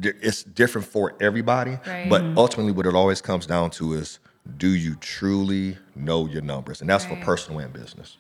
[0.02, 2.10] it's different for everybody, Right.
[2.10, 2.38] but mm-hmm.
[2.38, 4.20] ultimately, what it always comes down to is.
[4.58, 6.82] Do you truly know your numbers?
[6.82, 7.18] And that's Right.
[7.18, 8.18] for personal and business.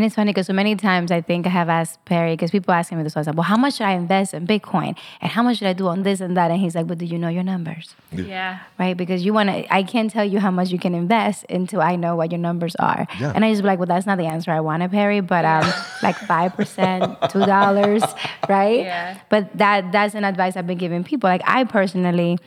[0.00, 2.72] And it's funny because so many times I think I have asked Perry, because people
[2.72, 4.96] asking me this all the time, well, how much should I invest in Bitcoin?
[5.20, 6.50] And how much should I do on this and that?
[6.50, 7.94] And he's like, but do you know your numbers?
[8.10, 8.60] Yeah.
[8.78, 8.96] Right?
[8.96, 11.96] Because you want to, I can't tell you how much you can invest until I
[11.96, 13.06] know what your numbers are.
[13.20, 13.32] Yeah.
[13.34, 15.70] And I just be like, well, that's not the answer I wanted, Perry, but um,
[16.02, 18.80] like 5%, $2, right?
[18.80, 19.18] Yeah.
[19.28, 21.28] But that that's an advice I've been giving people.
[21.28, 22.38] Like I personally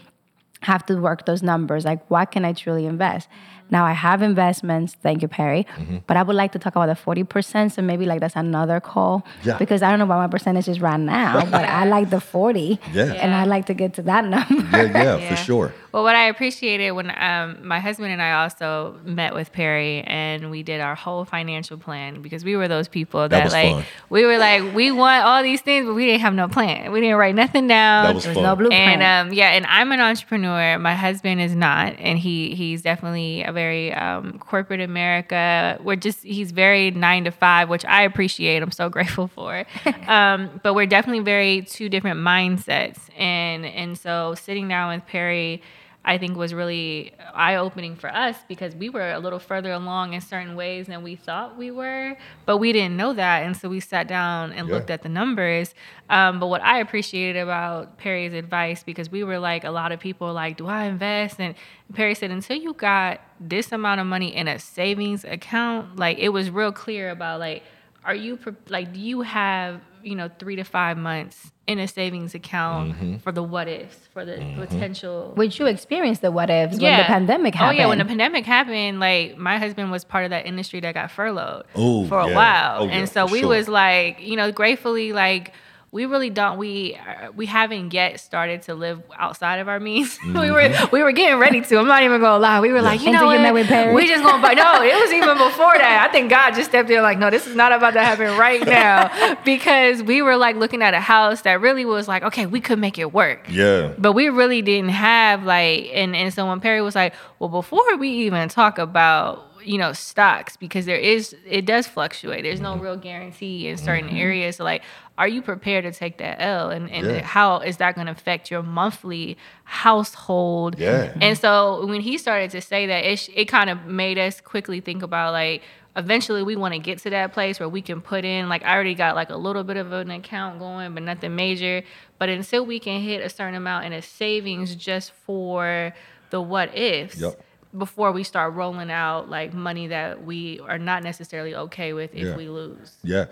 [0.62, 1.86] have to work those numbers.
[1.86, 3.28] Like, what can I truly invest?
[3.76, 4.90] Now, I have investments.
[5.06, 5.64] Thank you, Perry.
[5.78, 5.98] Mm-hmm.
[6.08, 7.74] But I would like to talk about the forty percent.
[7.74, 9.14] So maybe like that's another call.
[9.44, 9.58] Yeah.
[9.58, 12.80] Because I don't know what my percentage is right now, but I like the forty.
[12.94, 13.14] Yeah.
[13.24, 14.54] And I like to get to that number.
[14.78, 15.30] Yeah, yeah, Yeah.
[15.30, 15.74] for sure.
[15.94, 20.50] Well, what I appreciated when um, my husband and I also met with Perry and
[20.50, 23.86] we did our whole financial plan because we were those people that, was like fun.
[24.10, 26.92] we were like we want all these things, but we didn't have no plan.
[26.92, 28.06] We didn't write nothing down.
[28.06, 28.44] That was There's fun.
[28.44, 28.82] no blueprint.
[28.82, 30.80] And um, yeah, and I'm an entrepreneur.
[30.80, 35.80] My husband is not, and he he's definitely a very um, corporate America.
[35.84, 38.64] We're just he's very nine to five, which I appreciate.
[38.64, 39.64] I'm so grateful for.
[40.08, 45.62] um, but we're definitely very two different mindsets, and and so sitting down with Perry.
[46.06, 50.12] I think was really eye opening for us because we were a little further along
[50.14, 53.44] in certain ways than we thought we were, but we didn't know that.
[53.44, 54.74] And so we sat down and Yeah.
[54.76, 55.74] looked at the numbers.
[56.10, 60.02] Um, but what I appreciated about Perry's advice, because we were like, a lot of
[60.02, 61.40] people like, do I invest?
[61.40, 61.56] And
[61.94, 66.30] Perry said, until you got this amount of money in a savings account, like it
[66.30, 67.64] was real clear about like,
[68.04, 71.88] are you pre- like, do you have, you know, three to five months in a
[71.88, 73.18] savings account mm-hmm.
[73.18, 74.60] for the what ifs, for the mm-hmm.
[74.60, 77.80] potential Which you experienced the what ifs when the pandemic happened.
[77.80, 80.94] Oh yeah, when the pandemic happened, like my husband was part of that industry that
[80.94, 82.36] got furloughed Ooh, for a yeah.
[82.36, 83.50] while, Oh, yeah, and so we sure.
[83.50, 85.54] was like, you know, gratefully like.
[85.94, 86.58] We really don't.
[86.58, 90.18] We uh, we haven't yet started to live outside of our means.
[90.26, 90.90] we were Mm-hmm.
[90.92, 91.78] we were getting ready to.
[91.78, 92.60] I'm not even gonna lie.
[92.62, 93.44] We were like, you Until know you what?
[93.44, 93.94] met with Perry.
[93.94, 94.54] we just gonna buy.
[94.56, 96.08] No, it was even before that.
[96.10, 98.66] I think God just stepped in like, no, this is not about to happen right
[98.66, 102.60] now because we were like looking at a house that really was like, okay, we
[102.60, 103.46] could make it work.
[103.50, 103.94] Yeah.
[104.00, 107.98] But we really didn't have like, and and so when Perry was like, well, before
[107.98, 112.78] we even talk about you know stocks because there is it does fluctuate there's no
[112.78, 114.18] real guarantee in certain Mm-hmm.
[114.18, 114.84] areas so like
[115.18, 117.22] are you prepared to take that l and, and Yeah.
[117.24, 121.14] how is that going to affect your monthly household Yeah.
[121.22, 124.80] and so when he started to say that it, it kind of made us quickly
[124.82, 125.62] think about like
[125.96, 128.74] eventually we want to get to that place where we can put in like i
[128.74, 131.84] already got like a little bit of an account going but nothing major
[132.18, 135.94] but until we can hit a certain amount in a savings just for
[136.32, 137.40] the what ifs Yep.
[137.78, 142.28] Before we start rolling out like money that we are not necessarily okay with if
[142.28, 142.36] Yeah.
[142.36, 142.98] we lose.
[143.04, 143.26] Yeah.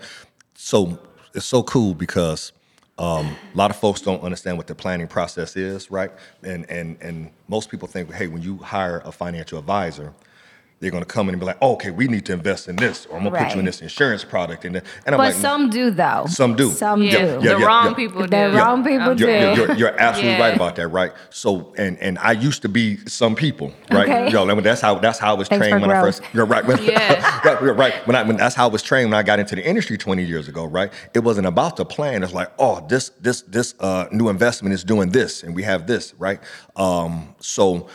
[0.54, 0.98] So
[1.34, 2.52] it's so cool because
[2.98, 6.12] um, a lot of folks don't understand what the planning process is, right?
[6.42, 10.12] And and and most people think, hey, when you hire a financial advisor,
[10.82, 12.74] they're going to come in and be like, oh, okay, we need to invest in
[12.74, 15.18] this, or I'm going to put you in this insurance product, and then, and I'm
[15.20, 16.24] But like, some do though.
[16.28, 16.70] Some do.
[16.72, 17.18] Some Yeah, do.
[17.18, 17.94] Yeah, the yeah, wrong yeah.
[17.94, 18.56] people The do.
[18.58, 19.60] wrong people you're, do.
[19.62, 20.40] you're, you're absolutely Yeah.
[20.40, 21.12] right about that, right?
[21.30, 24.08] So, and and I used to be some people, right?
[24.08, 24.30] Okay.
[24.32, 26.20] Yo, that's how that's how I was Thanks trained for when I first.
[26.34, 26.66] You're right.
[26.66, 27.40] When, Yeah.
[27.44, 28.06] right, right, right.
[28.08, 30.24] When I when that's how I was trained when I got into the industry 20
[30.24, 30.92] years ago, right?
[31.14, 32.24] It wasn't about the plan.
[32.24, 35.86] It's like, oh, this this this uh, new investment is doing this, and we have
[35.86, 36.40] this, right?
[36.74, 37.86] Um, so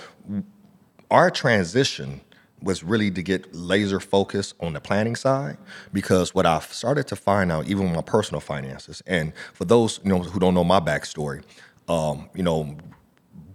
[1.11, 2.21] our transition
[2.61, 5.57] was really to get laser focused on the planning side
[5.93, 9.99] because what I've started to find out, even with my personal finances, and for those
[10.03, 11.43] you know who don't know my backstory,
[11.87, 12.77] um, you know,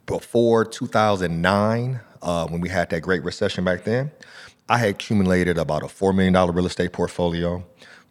[0.06, 4.10] before 2009, uh, when we had that great recession back then,
[4.68, 7.64] I had accumulated about a $4 million real estate portfolio,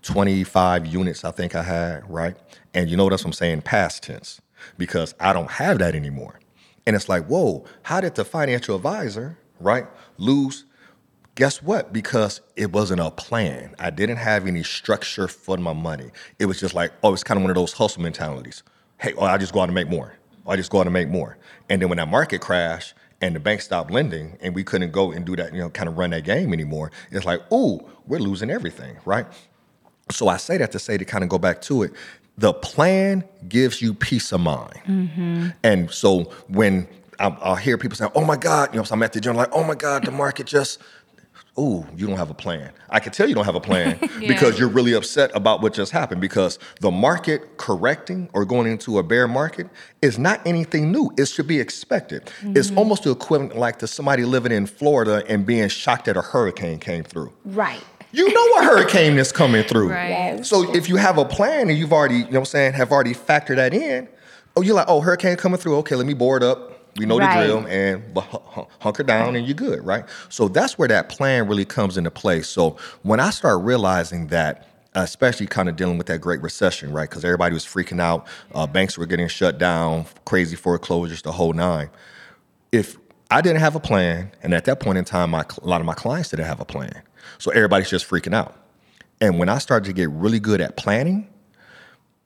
[0.04, 2.36] 25 units, I think I had, right?
[2.74, 3.62] And you know what I'm saying?
[3.62, 4.42] Past tense,
[4.78, 6.40] because I don't have that anymore.
[6.86, 9.86] And it's like, whoa, how did the financial advisor, right,
[10.18, 10.66] lose?
[11.42, 11.92] Guess what?
[11.92, 13.74] Because it wasn't a plan.
[13.80, 16.12] I didn't have any structure for my money.
[16.38, 18.62] It was just like, oh, it's kind of one of those hustle mentalities.
[19.00, 20.14] Hey, oh, I just go out and make more.
[20.46, 21.40] I just go out and make more.
[21.68, 25.12] And then when that market crashed and the bank stopped lending and we couldn't go
[25.12, 28.20] and do that, you know, kind of run that game anymore, it's like, ooh, we're
[28.20, 29.26] losing everything, right?
[30.12, 31.94] So I say that to say to kind of go back to it.
[32.38, 34.80] The plan gives you peace of mind.
[34.86, 35.48] Mm-hmm.
[35.64, 36.88] And so when
[37.22, 39.36] I'll, I'll hear people say, "Oh my God," you know, so I'm at the gym
[39.36, 40.80] like, "Oh my God, the market just."
[41.60, 42.72] Ooh, you don't have a plan.
[42.90, 45.92] I can tell you don't have a plan because you're really upset about what just
[45.92, 46.22] happened.
[46.22, 49.68] Because the market correcting or going into a bear market
[50.02, 51.12] is not anything new.
[51.18, 52.32] It should be expected.
[52.42, 52.78] It's mm-hmm.
[52.78, 56.80] almost the equivalent like to somebody living in Florida and being shocked that a hurricane
[56.80, 57.34] came through.
[57.44, 57.84] Right.
[58.14, 59.90] You know a hurricane is coming through.
[59.90, 60.10] Right.
[60.10, 60.50] Yes.
[60.50, 62.92] So if you have a plan and you've already, you know what I'm saying, have
[62.92, 64.08] already factored that in,
[64.56, 65.78] oh, you're like, oh, hurricane coming through.
[65.78, 66.71] Okay, let me board up.
[66.98, 67.40] We know Right.
[67.42, 70.06] the drill and bu- hu- hu- hunker down and you're good, right?
[70.30, 72.42] So that's where that plan really comes into play.
[72.42, 77.10] So when I start realizing that, especially kind of dealing with that great recession, right?
[77.10, 81.54] Because everybody was freaking out, uh, banks were getting shut down, crazy foreclosures, the whole
[81.54, 81.90] nine
[82.72, 82.98] if
[83.30, 85.86] I didn't have a plan, and at that point in time, my, a lot of
[85.88, 87.02] my clients didn't have a plan.
[87.38, 88.56] So everybody's just freaking out.
[89.22, 91.28] And when I started to get really good at planning,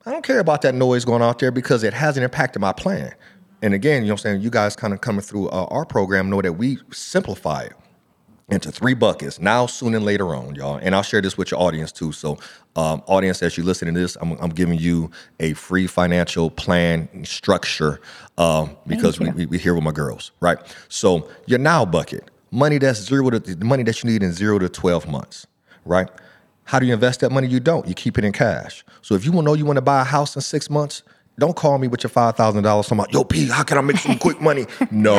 [0.06, 3.14] I don't care about that noise going out there because it hasn't impacted my plan.
[3.62, 4.40] And again, you know what I'm saying?
[4.42, 7.72] You guys kind of coming through uh, our program know that we simplify it
[8.48, 10.76] into three buckets now, soon, and later on, y'all.
[10.76, 12.12] And I'll share this with your audience too.
[12.12, 12.38] So,
[12.76, 17.08] um, audience, as you listen to this, I'm, I'm giving you a free financial plan
[17.24, 18.00] structure
[18.38, 20.58] um, because we, we, we here with my girls, right?
[20.88, 24.60] So, your now bucket, money that's zero to the money that you need in zero
[24.60, 25.46] to 12 months,
[25.84, 26.08] right?
[26.64, 27.48] How do you invest that money?
[27.48, 27.86] You don't.
[27.88, 28.84] You keep it in cash.
[29.02, 31.02] So, if you want to know you want to buy a house in six months,
[31.38, 32.90] don't call me with your five thousand dollars.
[32.90, 34.66] I'm like, yo, P, how can I make some quick money?
[34.90, 35.14] No,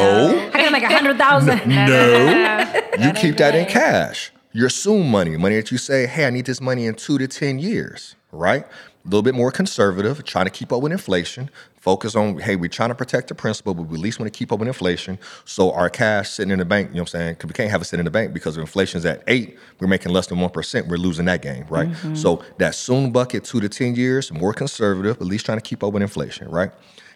[0.47, 1.67] I can like a hundred thousand.
[1.67, 4.31] no, you keep that in cash.
[4.53, 7.27] Your soon money, money that you say, hey, I need this money in two to
[7.27, 8.63] 10 years, right?
[8.63, 11.51] A little bit more conservative, trying to keep up with inflation.
[11.87, 14.37] Focus on, hey, we're trying to protect the principal, but we at least want to
[14.37, 15.17] keep up with inflation.
[15.45, 17.33] So our cash sitting in the bank, you know what I'm saying?
[17.35, 19.87] Because we can't have it sitting in the bank because if inflation's at eight, we're
[19.87, 21.87] making less than 1%, we're losing that game, right?
[21.87, 22.15] Mm-hmm.
[22.15, 25.81] So that soon bucket, two to 10 years, more conservative, at least trying to keep
[25.81, 26.71] up with inflation, right?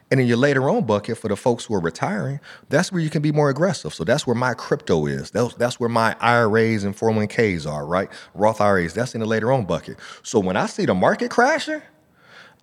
[0.10, 3.10] And in your later on bucket for the folks who are retiring, that's where you
[3.10, 3.94] can be more aggressive.
[3.94, 5.32] So that's where my crypto is.
[5.32, 8.08] That's, that's where my IRAs and 401ks are, right?
[8.34, 9.98] Roth IRAs, that's in the later on bucket.
[10.24, 11.82] So when I see the market crashing,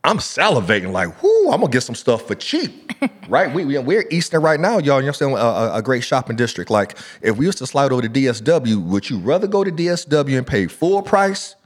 [0.04, 2.92] I'm salivating like, whoo, I'm gonna get some stuff for cheap,
[3.28, 3.52] right?
[3.52, 5.00] We, we, we're Easton right now, y'all.
[5.00, 5.32] You know what saying?
[5.36, 6.70] A, a, great shopping district.
[6.70, 10.38] Like, if we used to slide over to DSW, would you rather go to DSW
[10.38, 11.56] and pay full price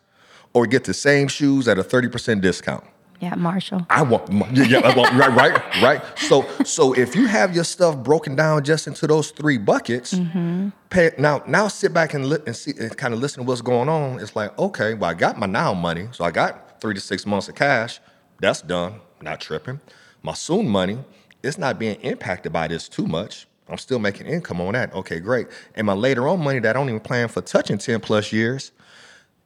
[0.55, 2.85] or get the same shoes at a 30% discount?
[3.21, 3.87] Yeah, Marshall.
[3.89, 6.19] I want, yeah, yeah, I want, right, right, right.
[6.19, 10.71] So, so if you have your stuff broken down just into those three buckets, mm-hmm.
[10.91, 13.61] pay, now, now sit back and, li- and see, and kind of listen to what's
[13.61, 14.19] going on.
[14.19, 17.25] It's like, okay, well, I got my now money, so I got three to six
[17.25, 18.01] months of cash.
[18.43, 18.95] That's done.
[19.23, 19.81] Not tripping.
[20.21, 20.99] My soon money,
[21.45, 23.47] it's not being impacted by this too much.
[23.69, 24.93] I'm still making income on that.
[24.93, 25.47] Okay, great.
[25.77, 28.73] And my later on money that I don't even plan for touching 10 plus years,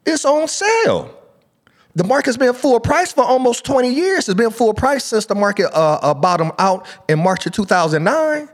[0.06, 1.14] it's on sale.
[1.94, 4.30] The market's been full price for almost 20 years.
[4.30, 8.48] It's been full price since the market uh, uh, bottomed out in March of 2009.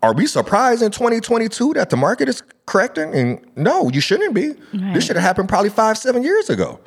[0.00, 3.12] Are we surprised in 2022 that the market is correcting?
[3.14, 4.50] And no, you shouldn't be.
[4.50, 4.94] Right.
[4.94, 6.78] This should have happened probably five, seven years ago.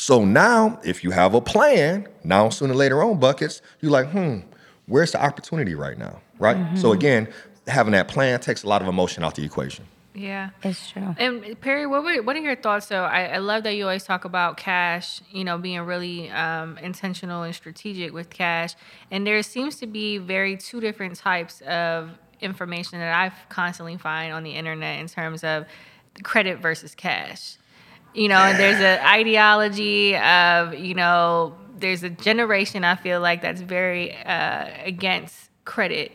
[0.00, 4.08] So now, if you have a plan, now sooner or later on, buckets, you're like,
[4.08, 4.38] hmm,
[4.86, 6.22] where's the opportunity right now?
[6.38, 6.56] Right?
[6.78, 7.28] So again,
[7.66, 9.84] having that plan takes a lot of emotion out the equation.
[10.14, 10.50] Yeah.
[10.62, 11.14] It's true.
[11.18, 13.04] And Perry, what were, what are your thoughts though?
[13.04, 17.42] I, I love that you always talk about cash, you know, being really um, intentional
[17.42, 18.76] and strategic with cash.
[19.10, 24.32] And there seems to be very two different types of information that I constantly find
[24.32, 25.66] on the internet in terms of
[26.22, 27.58] credit versus cash.
[28.14, 33.40] You know, and there's an ideology of, you know, there's a generation I feel like
[33.42, 36.12] that's very uh, against credit.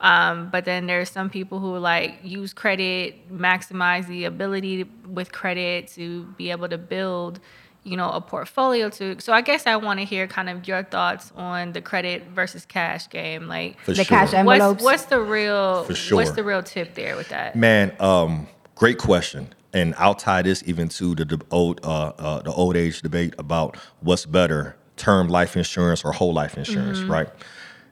[0.00, 5.32] Um, but then there's some people who like use credit, maximize the ability to, with
[5.32, 7.40] credit to be able to build,
[7.82, 9.18] you know, a portfolio to.
[9.20, 12.64] So I guess I want to hear kind of your thoughts on the credit versus
[12.64, 13.48] cash game.
[13.48, 14.04] Like, For The sure.
[14.04, 14.82] cash envelopes.
[14.82, 16.16] what's what's the real For sure.
[16.16, 17.56] what's the real tip there with that?
[17.56, 18.46] Man, um,
[18.76, 19.52] great question.
[19.78, 23.34] And I'll tie this even to the, the old uh, uh, the old age debate
[23.38, 27.28] about what's better, term life insurance or whole life insurance, right?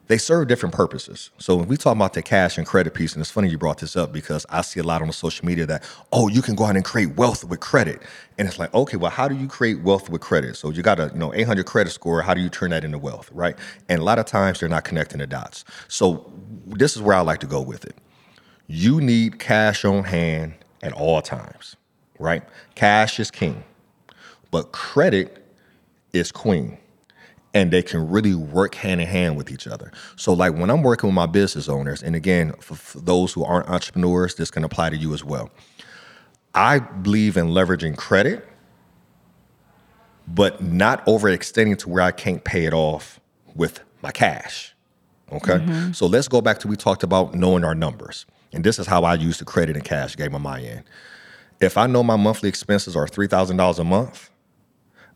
[0.07, 1.31] They serve different purposes.
[1.37, 3.79] So when we talk about the cash and credit piece, and it's funny you brought
[3.79, 5.83] this up because I see a lot on the social media that,
[6.13, 8.01] oh, you can go out and create wealth with credit.
[8.37, 10.55] And it's like, okay, well, how do you create wealth with credit?
[10.55, 12.97] So you got a, you know, 800 credit score, how do you turn that into
[12.97, 13.57] wealth, right?
[13.89, 15.65] And a lot of times they're not connecting the dots.
[15.89, 16.31] So
[16.65, 17.95] this is where I like to go with it
[18.67, 21.75] you need cash on hand at all times,
[22.19, 22.43] right?
[22.75, 23.63] Cash is king,
[24.51, 25.45] but credit
[26.13, 26.77] is queen.
[27.53, 29.91] And they can really work hand in hand with each other.
[30.15, 33.43] So, like when I'm working with my business owners, and again, for, for those who
[33.43, 35.49] aren't entrepreneurs, this can apply to you as well.
[36.53, 38.47] I believe in leveraging credit,
[40.27, 43.19] but not overextending to where I can't pay it off
[43.55, 44.75] with my cash.
[45.31, 45.53] Okay.
[45.53, 45.91] Mm-hmm.
[45.93, 48.25] So let's go back to we talked about knowing our numbers.
[48.57, 50.83] And this is how I use the credit and cash game on my end.
[51.61, 54.31] If I know my monthly expenses are $3,000 a month,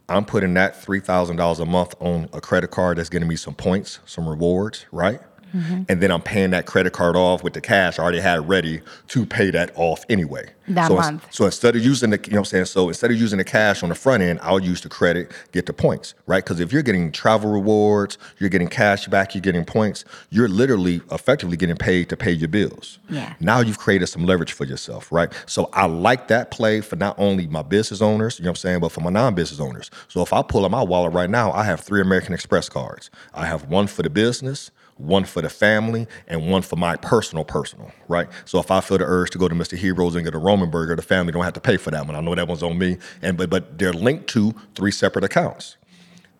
[0.07, 3.97] I'm putting that $3,000 a month on a credit card that's getting me some points,
[4.05, 5.21] some rewards, right?
[5.53, 5.83] Mm-hmm.
[5.89, 8.81] And then I'm paying that credit card off with the cash I already had ready
[9.07, 10.49] to pay that off anyway.
[10.67, 11.27] That so, month.
[11.31, 12.65] so instead of using the, you know what I'm saying?
[12.65, 15.65] So instead of using the cash on the front end, I'll use the credit, get
[15.65, 16.43] the points, right?
[16.43, 21.01] Because if you're getting travel rewards, you're getting cash back, you're getting points, you're literally
[21.11, 22.99] effectively getting paid to pay your bills.
[23.09, 23.33] Yeah.
[23.39, 25.33] Now you've created some leverage for yourself, right?
[25.45, 28.61] So I like that play for not only my business owners, you know what I'm
[28.61, 29.91] saying, but for my non-business owners.
[30.07, 33.09] So if I pull out my wallet right now, I have three American Express cards.
[33.33, 37.45] I have one for the business, one for the family, and one for my personal
[37.45, 38.27] personal, right?
[38.45, 39.77] So if I feel the urge to go to Mr.
[39.77, 42.15] Hero's and get a Romanburger, the family don't have to pay for that one.
[42.15, 42.97] I know that one's on me.
[43.21, 45.77] And but but they're linked to three separate accounts.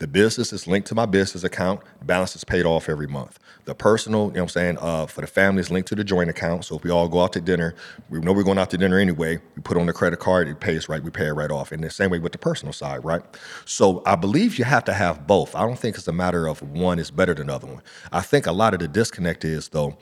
[0.02, 1.82] The business is linked to my business account.
[2.02, 3.38] Balance is paid off every month.
[3.66, 6.04] The personal, you know what I'm saying, uh, for the family is linked to the
[6.04, 6.66] joint account.
[6.66, 7.76] So if we all go out to dinner,
[8.10, 9.38] we know we're going out to dinner anyway.
[9.56, 11.72] We put on the credit card, it pays right, we pay it right off.
[11.72, 13.22] And the same way with the personal side, right?
[13.66, 15.56] So I believe you have to have both.
[15.56, 17.84] I don't think it's a matter of one is better than the other one.
[18.12, 19.99] I think a lot of the disconnect is though,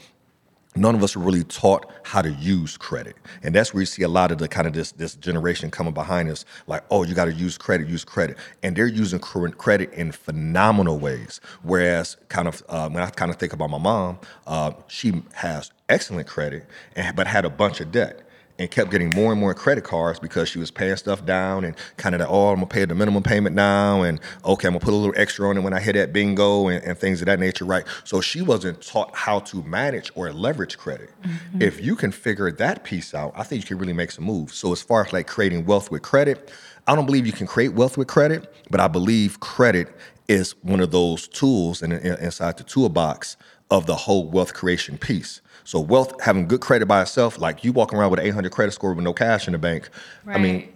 [0.75, 3.15] none of us are really taught how to use credit.
[3.43, 5.93] And that's where you see a lot of the kind of this this generation coming
[5.93, 8.37] behind us like oh you got to use credit use credit.
[8.63, 11.41] And they're using cr- credit in phenomenal ways.
[11.63, 15.71] Whereas kind of uh, when i kind of think about my mom uh, she has
[15.89, 16.65] excellent credit
[16.95, 18.28] and, but had a bunch of debt
[18.59, 21.75] and kept getting more and more credit cards because she was paying stuff down and
[21.97, 24.83] kind of the, oh, I'm gonna pay the minimum payment now, and okay, I'm gonna
[24.83, 27.27] put a little extra on it when I hit that bingo and, and things of
[27.27, 27.85] that nature, right?
[28.03, 31.09] So she wasn't taught how to manage or leverage credit.
[31.23, 31.61] Mm-hmm.
[31.61, 34.55] If you can figure that piece out, I think you can really make some moves.
[34.55, 36.51] So as far as like creating wealth with credit,
[36.85, 39.87] I don't believe you can create wealth with credit, but I believe credit
[40.27, 43.37] is one of those tools in, in- inside the toolbox
[43.71, 45.41] of the whole wealth creation piece.
[45.69, 48.71] So wealth, having good credit by itself, like you walking around with an 800 credit
[48.71, 49.87] score with no cash in the bank.
[50.25, 50.67] I mean,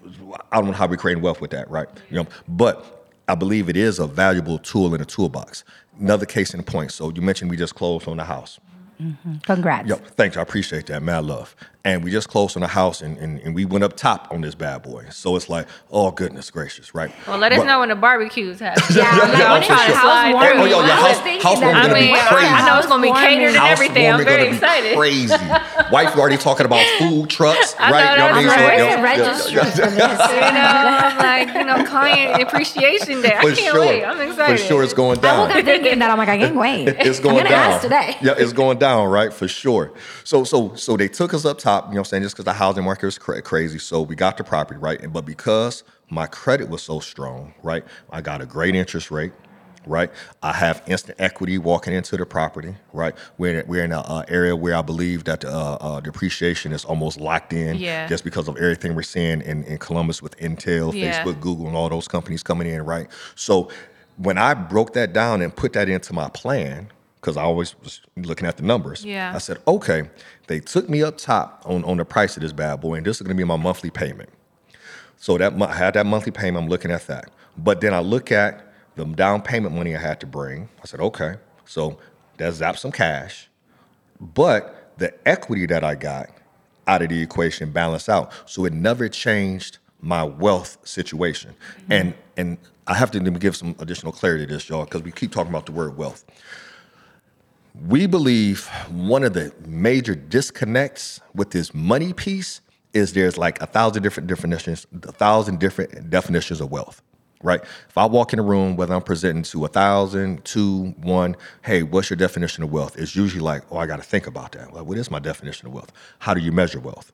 [0.51, 1.87] I don't know how we're creating wealth with that, right?
[2.11, 5.63] You know, but I believe it is a valuable tool in the toolbox.
[5.99, 6.91] Another case in point.
[6.91, 8.59] So you mentioned we just closed on the house.
[9.01, 9.37] Mm-hmm.
[9.37, 9.89] Congrats.
[9.89, 10.37] Yo, thanks.
[10.37, 11.01] I appreciate that.
[11.01, 11.55] Mad love.
[11.85, 14.39] And we just closed on a house and, and, and we went up top on
[14.39, 15.05] this bad boy.
[15.11, 17.11] So it's like, oh goodness gracious, right?
[17.27, 18.97] Well, let us But- know when the barbecue's happening.
[18.97, 19.83] Yeah, I'm like, yeah, when is for sure.
[19.83, 21.65] Oh, house Oh, oh, yeah, I house- was thinking house that.
[21.65, 22.47] warming I gonna be mean, I- crazy.
[22.47, 24.05] I know it's gonna be catered and everything.
[24.07, 24.97] I'm warming very gonna be excited.
[24.97, 25.91] Crazy.
[25.91, 28.17] Wife already talking about food trucks, I know right?
[28.17, 28.59] that's what right.
[28.59, 30.33] So, Where's you the know, registry yeah, for this?
[30.33, 30.71] You know,
[31.03, 33.35] I'm like, you know, client appreciation day.
[33.35, 33.79] I For can't sure.
[33.81, 34.03] wait.
[34.05, 34.57] I'm excited.
[34.59, 35.47] For sure, it's going I down.
[35.49, 36.87] woke up thinking that I'm like, I can't wait.
[36.99, 37.81] it's going down.
[37.81, 38.15] today.
[38.21, 39.33] Yeah, it's going down, right?
[39.33, 39.91] For sure.
[40.23, 41.72] So, so, so they took us up top.
[41.75, 43.79] You know, what I'm saying just because the housing market was cra- crazy.
[43.79, 44.99] So we got the property, right?
[45.01, 47.83] And but because my credit was so strong, right?
[48.09, 49.33] I got a great interest rate.
[49.85, 50.11] Right,
[50.41, 52.73] I have instant equity walking into the property.
[52.93, 56.85] Right, we're we're in an uh, area where I believe that uh, uh, depreciation is
[56.85, 57.75] almost locked in.
[57.75, 58.07] Yeah.
[58.07, 61.21] just because of everything we're seeing in, in Columbus with Intel, Yeah.
[61.21, 62.81] Facebook, Google, and all those companies coming in.
[62.85, 63.69] Right, so
[64.15, 66.87] when I broke that down and put that into my plan,
[67.23, 69.05] because I always was looking at the numbers.
[69.05, 69.31] Yeah.
[69.33, 70.09] I said, okay,
[70.47, 73.15] they took me up top on, on the price of this bad boy, and this
[73.15, 74.29] is gonna be my monthly payment.
[75.15, 77.31] So that I had that monthly payment, I'm looking at that.
[77.57, 80.67] But then I look at the down payment money I had to bring.
[80.81, 81.97] I said, okay, so
[82.37, 83.47] that zapped some cash.
[84.19, 86.29] But the equity that I got
[86.87, 88.33] out of the equation balanced out.
[88.45, 91.55] So it never changed my wealth situation.
[91.83, 91.91] Mm-hmm.
[91.93, 95.31] And and I have to give some additional clarity to this, y'all, because we keep
[95.31, 96.25] talking about the word wealth.
[97.73, 102.61] We believe one of the major disconnects with this money piece
[102.93, 107.01] is there's like a thousand different definitions, a thousand different definitions of wealth,
[107.41, 107.61] right?
[107.89, 111.83] If I walk in a room, whether I'm presenting to a thousand, two, one, hey,
[111.83, 112.97] what's your definition of wealth?
[112.97, 114.73] It's usually like, oh, I got to think about that.
[114.73, 115.91] Like, what is my definition of wealth?
[116.19, 117.11] How do you measure wealth?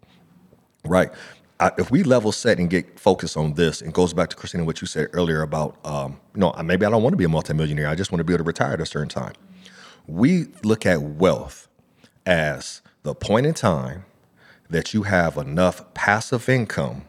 [0.86, 1.12] right?
[1.60, 4.64] I, if we level set and get focused on this, and goes back to Christina
[4.66, 7.30] what you said earlier about, um, you know, maybe I don't want to be a
[7.30, 7.90] multimillionaire.
[7.90, 9.34] I just want to be able to retire at a certain time.
[10.10, 11.68] We look at wealth
[12.26, 14.06] as the point in time
[14.68, 17.04] that you have enough passive income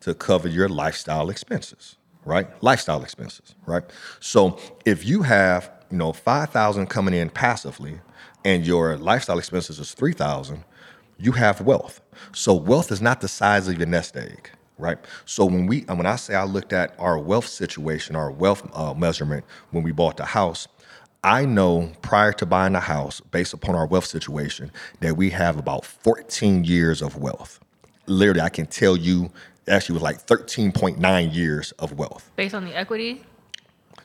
[0.00, 2.48] to cover your lifestyle expenses, right?
[2.62, 3.82] Lifestyle expenses, right?
[4.20, 8.00] So if you have, you know, 5,000 coming in passively
[8.46, 10.64] and your lifestyle expenses is 3,000,
[11.18, 12.00] you have wealth.
[12.32, 14.96] So wealth is not the size of your nest egg, right?
[15.26, 18.94] So when we, when I say I looked at our wealth situation, our wealth uh,
[18.94, 20.66] measurement when we bought the house,
[21.24, 25.58] I know prior to buying the house, based upon our wealth situation, that we have
[25.58, 27.58] about 14 years of wealth.
[28.06, 29.30] Literally, I can tell you,
[29.66, 32.30] actually, was like 13.9 years of wealth.
[32.36, 33.22] Based on the equity.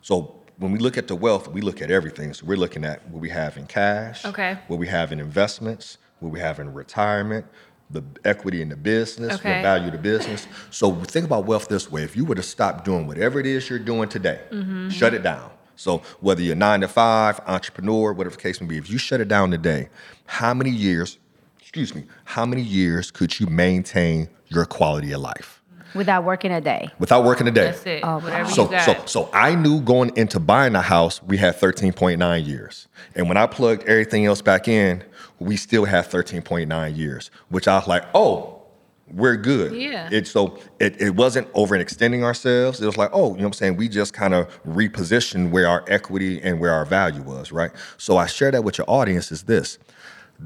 [0.02, 2.34] So when we look at the wealth, we look at everything.
[2.34, 4.58] So we're looking at what we have in cash, Okay.
[4.68, 7.46] what we have in investments, what we have in retirement,
[7.92, 9.58] the equity in the business, Okay.
[9.58, 10.48] the value of the business.
[10.72, 13.70] So think about wealth this way: if you were to stop doing whatever it is
[13.70, 14.90] you're doing today, Mm-hmm.
[14.90, 15.52] shut it down.
[15.76, 19.22] So whether you're nine to five, entrepreneur, whatever the case may be, if you shut
[19.22, 19.90] it down today,
[20.26, 21.18] how many years?
[21.60, 22.06] Excuse me.
[22.26, 25.62] How many years could you maintain your quality of life
[25.96, 26.90] Without working a day.
[27.00, 27.66] without working a day?
[27.66, 28.02] That's it.
[28.04, 28.86] Oh, Whatever So, you got.
[28.86, 32.88] so, so I knew going into buying a house, we had 13.9 years.
[33.16, 35.04] And when I plugged everything else back in,
[35.40, 38.63] we still had 13.9 years, which I was like, oh,
[39.12, 39.74] we're good.
[39.74, 40.10] Yeah.
[40.12, 42.82] It, so it, it wasn't over and extending ourselves.
[42.82, 43.78] It was like, oh, you know what I'm saying?
[43.78, 47.72] We just kind of repositioned where our equity and where our value was, right?
[47.98, 49.78] So I share that with your audience is this.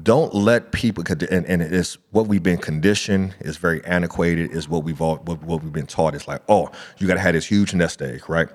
[0.02, 4.84] Don't let people, and, and it's what we've been conditioned, is very antiquated, is what
[4.84, 6.14] we've all, what, what we've been taught.
[6.14, 8.48] It's like, oh, you got to have this huge nest egg, right?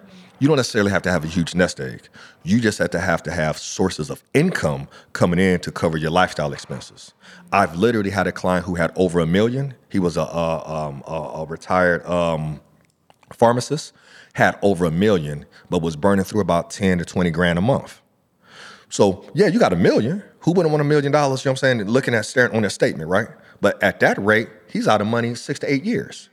[0.44, 2.10] You don't necessarily have to have a huge nest egg.
[2.44, 6.12] You just have to have to have sources of income coming in to cover your
[6.12, 7.14] lifestyle expenses.
[7.54, 9.74] I've literally had a client who had over a million.
[9.88, 12.60] He was a, a, um, a, a retired um,
[13.32, 13.94] pharmacist,
[14.34, 18.02] had over a million, but was burning through about 10 to 20 grand a month.
[18.90, 20.24] So yeah, you got a million.
[20.40, 21.46] Who wouldn't want a million dollars?
[21.46, 21.88] You know what I'm saying?
[21.90, 23.30] Looking at staring on their statement, right?
[23.62, 26.28] But at that rate, he's out of money six to eight years.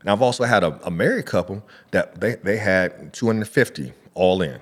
[0.00, 4.60] And I've also had a, a married couple that they, they had 250 all in.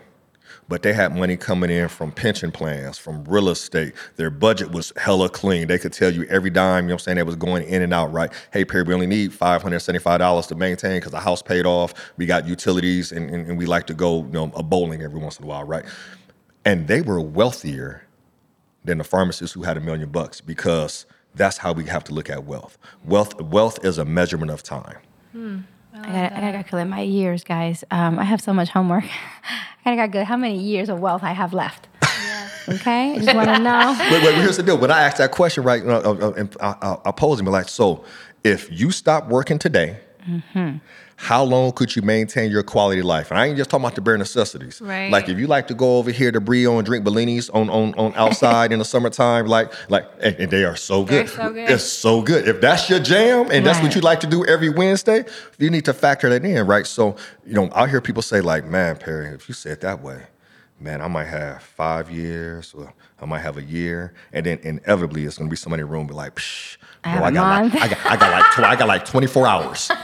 [0.67, 3.93] But they had money coming in from pension plans, from real estate.
[4.17, 5.69] Their budget was hella clean.
[5.69, 7.83] They could tell you every dime, you know what I'm saying, that was going in
[7.83, 8.33] and out, right?
[8.53, 11.93] Hey, Perry, we only need $575 to maintain because the house paid off.
[12.17, 15.21] We got utilities and, and, and we like to go, you know, a bowling every
[15.21, 15.85] once in a while, right?
[16.65, 18.07] And they were wealthier
[18.85, 21.05] than the pharmacists who had a million bucks because
[21.35, 22.79] that's how we have to look at wealth.
[23.05, 24.99] Wealth wealth is a measurement of time.
[25.35, 27.85] I gotta, I gotta calculate my years, guys.
[27.91, 29.05] Um, I have so much homework.
[29.85, 31.89] I gotta calculate how many years of wealth I have left.
[32.67, 33.95] Okay, I just want to know.
[34.11, 34.79] Wait, wait, here's the deal.
[34.79, 37.39] When I asked that question, right, you know, uh, uh, and I, I, I posed
[37.39, 38.05] him like, so
[38.43, 39.99] if you stop working today
[41.17, 43.31] How long could you maintain your quality of life?
[43.31, 44.81] And I ain't just talking about the bare necessities.
[44.81, 45.11] Right.
[45.11, 47.95] Like if you like to go over here to Brio and drink Bellinis on on,
[47.95, 51.29] on outside in the summertime, like like and, and they are so good.
[51.29, 51.71] so good.
[51.71, 52.49] It's so good.
[52.49, 55.25] If that's your jam and that's what you like to do every Wednesday,
[55.59, 56.87] you need to factor that in, right?
[56.87, 60.03] So, you know, I hear people say, like, man, Perry, if you say it that
[60.03, 60.23] way,
[60.81, 64.13] man, I might have five years or I might have a year.
[64.33, 67.25] And then inevitably it's gonna be somebody in the room be like, Psh, I bro,
[67.25, 69.91] I a got, like, I, got, I got like tw- I got like 24 hours.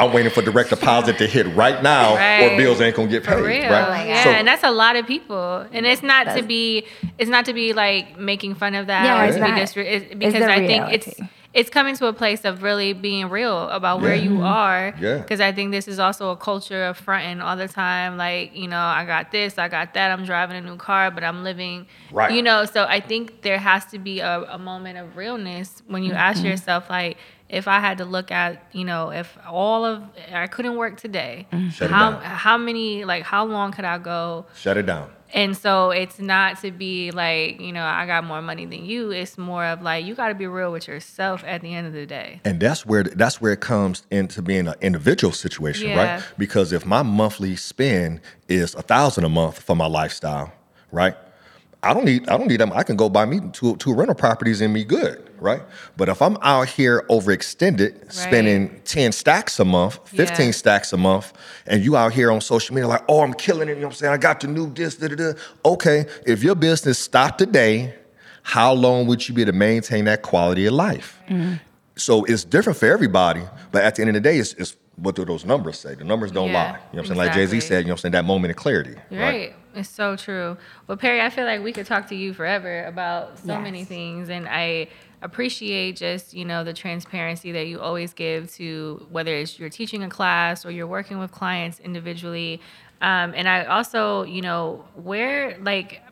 [0.00, 3.34] I'm waiting for direct deposit to hit right now, or bills ain't gonna get paid.
[3.38, 3.70] For real.
[3.70, 4.06] Right?
[4.08, 5.66] Yeah, So- and that's a lot of people.
[5.72, 6.86] And it's not to be
[7.18, 9.58] it's not to be like making fun of that Yeah, or it's to be not.
[9.60, 11.20] it's, It's because the I think it's
[11.52, 14.22] it's coming to a place of really being real about where Yeah.
[14.22, 14.94] you are.
[15.00, 15.16] Yeah.
[15.18, 18.16] Because I think this is also a culture of fronting all the time.
[18.16, 21.24] Like, you know, I got this, I got that, I'm driving a new car, but
[21.24, 22.30] I'm living Right.
[22.30, 26.04] you know, so I think there has to be a, a moment of realness when
[26.04, 26.46] you ask Mm-hmm.
[26.50, 27.16] yourself, like,
[27.50, 31.46] if I had to look at, you know, if all of I couldn't work today,
[31.52, 31.68] mm-hmm.
[31.70, 32.22] Shut it how down.
[32.22, 34.46] how many like how long could I go?
[34.54, 35.10] Shut it down.
[35.32, 39.12] And so it's not to be like, you know, I got more money than you.
[39.12, 41.92] It's more of like you got to be real with yourself at the end of
[41.92, 42.40] the day.
[42.44, 46.14] And that's where that's where it comes into being an individual situation, Yeah.
[46.14, 46.24] right?
[46.38, 50.52] Because if my monthly spend is a thousand a month for my lifestyle,
[50.90, 51.14] right?
[51.82, 52.72] I don't need I don't need them.
[52.74, 55.62] I can go buy me two two rental properties and be good, right?
[55.96, 60.52] But if I'm out here overextended, spending 10 stacks a month, 15 Yeah.
[60.52, 61.32] stacks a month,
[61.66, 63.94] and you out here on social media like, oh, I'm killing it, you know what
[63.94, 64.12] I'm saying?
[64.12, 65.32] I got the new this, da, da, da.
[65.64, 67.94] Okay, if your business stopped today,
[68.42, 71.18] how long would you be to maintain that quality of life?
[71.28, 71.54] Mm-hmm.
[71.96, 75.14] So it's different for everybody, but at the end of the day, it's, it's what
[75.14, 75.94] do those numbers say?
[75.94, 76.68] The numbers don't Yeah, lie.
[76.68, 77.18] You know what I'm saying?
[77.18, 78.12] Like Jay Z said, you know what I'm saying?
[78.12, 78.96] That moment of clarity.
[79.10, 79.54] Right.
[79.72, 80.56] It's so true.
[80.86, 83.62] Well, Perry, I feel like we could talk to you forever about so Yes.
[83.62, 84.28] many things.
[84.28, 84.88] And I
[85.22, 90.02] appreciate just, you know, the transparency that you always give to whether it's you're teaching
[90.02, 92.60] a class or you're working with clients individually.
[93.00, 96.02] Um, and I also, you know, where like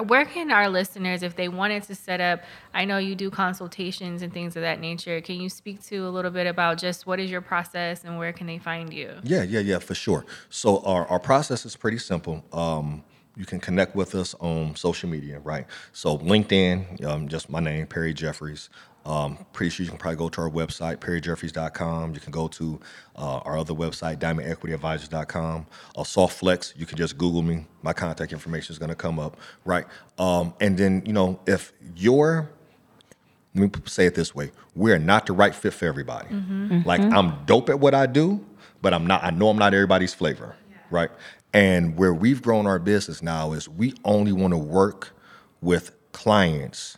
[0.00, 2.40] where can our listeners, if they wanted to set up,
[2.74, 5.20] I know you do consultations and things of that nature.
[5.20, 8.32] Can you speak to a little bit about just what is your process and where
[8.32, 9.12] can they find you?
[9.22, 10.24] Yeah, yeah, yeah, for sure.
[10.50, 12.44] So our, our process is pretty simple.
[12.52, 13.04] Um,
[13.36, 15.66] you can connect with us on social media, right?
[15.92, 18.68] So LinkedIn, um, just my name, Perry Jeffries.
[19.04, 22.14] Um, pretty sure you can probably go to our website, perryjeffries.com.
[22.14, 22.80] You can go to
[23.16, 25.66] uh, our other website, diamondequityadvisors.com.
[25.96, 27.66] Or Softflex, you can just Google me.
[27.82, 29.86] My contact information is going to come up, right?
[30.18, 32.50] Um, and then, you know, if you're
[33.54, 36.28] let me say it this way we're not the right fit for everybody
[36.86, 38.42] like i'm dope at what i do
[38.80, 40.56] but i'm not i know i'm not everybody's flavor
[40.90, 41.10] right
[41.52, 45.10] and where we've grown our business now is we only want to work
[45.60, 46.96] with clients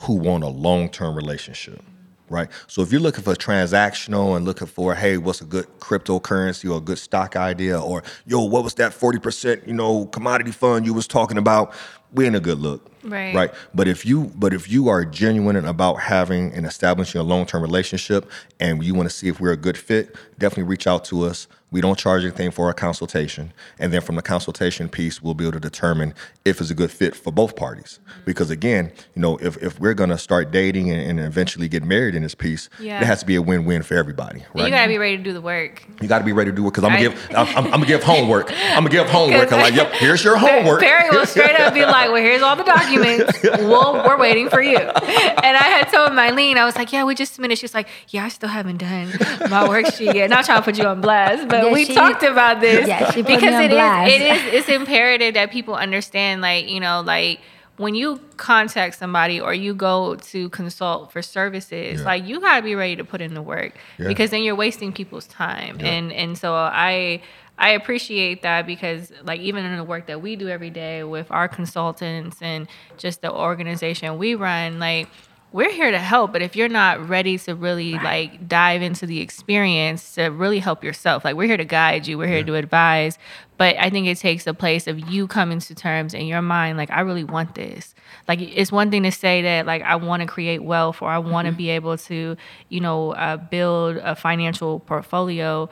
[0.00, 1.82] who want a long-term relationship
[2.30, 2.48] right?
[2.68, 6.78] So if you're looking for transactional and looking for hey what's a good cryptocurrency or
[6.78, 10.94] a good stock idea or yo what was that 40% you know commodity fund you
[10.94, 11.74] was talking about
[12.12, 13.34] we ain't a good look Right.
[13.34, 17.62] right but if you but if you are genuine about having and establishing a long-term
[17.62, 18.30] relationship
[18.60, 21.48] and you want to see if we're a good fit definitely reach out to us
[21.70, 25.44] we don't charge anything for a consultation and then from the consultation piece we'll be
[25.44, 26.12] able to determine
[26.44, 28.20] if it's a good fit for both parties mm-hmm.
[28.26, 31.82] because again you know if, if we're going to start dating and, and eventually get
[31.82, 33.00] married in this piece Yeah.
[33.00, 35.22] it has to be a win-win for everybody right You got to be ready to
[35.22, 35.86] do the work.
[36.02, 37.70] you got to be ready to do it because I'm gonna give I'm, I'm, I'm
[37.70, 38.52] gonna give homework.
[38.52, 39.50] I'm gonna give homework.
[39.52, 40.80] I'm like, yep, here's your homework.
[40.82, 43.38] Perry will straight up be like, "Well, here's all the documents.
[43.70, 47.14] Well, we're waiting for you." And I had told Mylene, I was like, "Yeah, we
[47.14, 49.08] just submitted." She was like, "Yeah, I still haven't done
[49.50, 52.22] my worksheet yet." Not trying to put you on blast, but Yeah, we she- talked
[52.22, 54.10] about this Yeah, she put me because on it is blast.
[54.12, 57.40] it is it's imperative that people understand, like you know, like.
[57.76, 62.04] When you contact somebody or you go to consult for services, Yeah.
[62.06, 64.06] like you gotta be ready to put in the work Yeah.
[64.08, 65.78] because then you're wasting people's time.
[65.80, 65.86] Yeah.
[65.86, 67.22] And and so I
[67.60, 71.30] I appreciate that because like even in the work that we do every day with
[71.30, 75.08] our consultants and just the organization we run, like
[75.52, 79.20] we're here to help, but if you're not ready to really like dive into the
[79.20, 83.18] experience to really help yourself, like we're here to guide you, we're here to advise.
[83.58, 86.78] But I think it takes a place of you coming to terms in your mind,
[86.78, 87.94] like I really want this.
[88.26, 91.18] Like it's one thing to say that like I want to create wealth or I
[91.18, 92.38] want to be able to,
[92.70, 95.68] you know, uh, build a financial portfolio,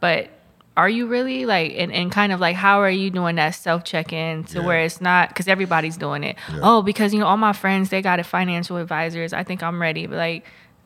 [0.00, 0.30] but
[0.76, 3.84] are you really like and, and kind of like how are you doing that self
[3.84, 4.66] check-in to Yeah.
[4.66, 6.60] where it's not because everybody's doing it Yeah.
[6.62, 9.80] oh because you know all my friends they got a financial advisors i think i'm
[9.80, 10.44] ready but like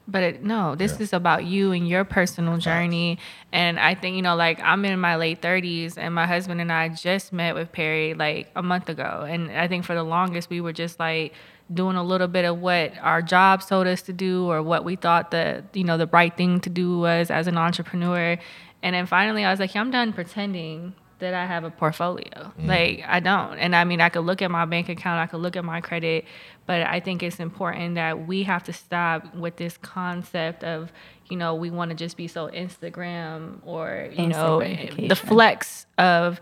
[0.09, 1.03] but it, no this Yeah.
[1.03, 3.19] is about you and your personal journey
[3.53, 6.73] and i think you know like i'm in my late 30s and my husband and
[6.73, 10.51] i just met with perry like a month ago and i think for the longest
[10.51, 11.33] we were just like
[11.73, 14.97] doing a little bit of what our job told us to do or what we
[14.97, 18.37] thought the you know the right thing to do was as an entrepreneur.
[18.83, 22.53] And then finally, I was like, yeah, I'm done pretending that I have a portfolio.
[22.59, 22.67] Mm.
[22.67, 23.59] Like I don't.
[23.59, 25.81] And I mean, I could look at my bank account, I could look at my
[25.81, 26.25] credit,
[26.67, 30.93] but I think it's important that we have to stop with this concept of,
[31.29, 36.41] you know, we want to just be so Instagram or, you know, the flex of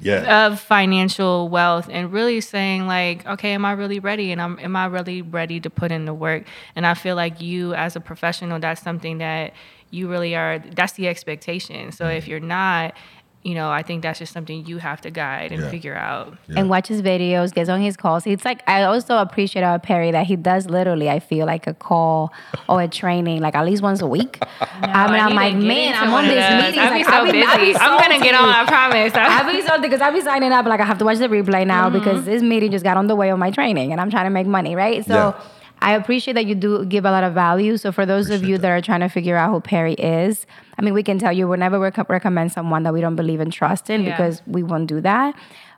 [0.00, 0.46] yeah.
[0.46, 4.74] of financial wealth and really saying like okay am i really ready and I'm, am
[4.74, 8.00] i really ready to put in the work and i feel like you as a
[8.00, 9.52] professional that's something that
[9.90, 12.94] you really are that's the expectation so if you're not
[13.42, 15.70] you know, I think that's just something you have to guide and yeah.
[15.70, 16.36] figure out.
[16.46, 16.60] Yeah.
[16.60, 18.26] And watch his videos, gets on his calls.
[18.26, 21.72] It's like I also appreciate our Perry that he does literally, I feel like a
[21.72, 22.34] call
[22.68, 24.38] or a training, like at least once a week.
[24.60, 27.06] no, I mean, I'm like, man, I'm on these meetings.
[27.08, 27.78] I'll be like, so busy.
[27.78, 28.48] I'm gonna get on.
[28.48, 29.12] I promise.
[29.14, 30.66] I'll be so because I'll be signing up.
[30.66, 31.98] Like I have to watch the replay now mm-hmm.
[31.98, 34.30] because this meeting just got on the way of my training, and I'm trying to
[34.30, 35.04] make money, right?
[35.04, 35.14] So.
[35.14, 35.42] Yeah
[35.82, 37.76] I appreciate that you do give a lot of value.
[37.76, 38.62] So for those appreciate of you that.
[38.62, 38.70] that.
[38.70, 40.46] are trying to figure out who Perry is,
[40.78, 43.52] I mean, we can tell you whenever we recommend someone that we don't believe and
[43.52, 44.10] trust in yeah.
[44.10, 45.34] because we won't do that.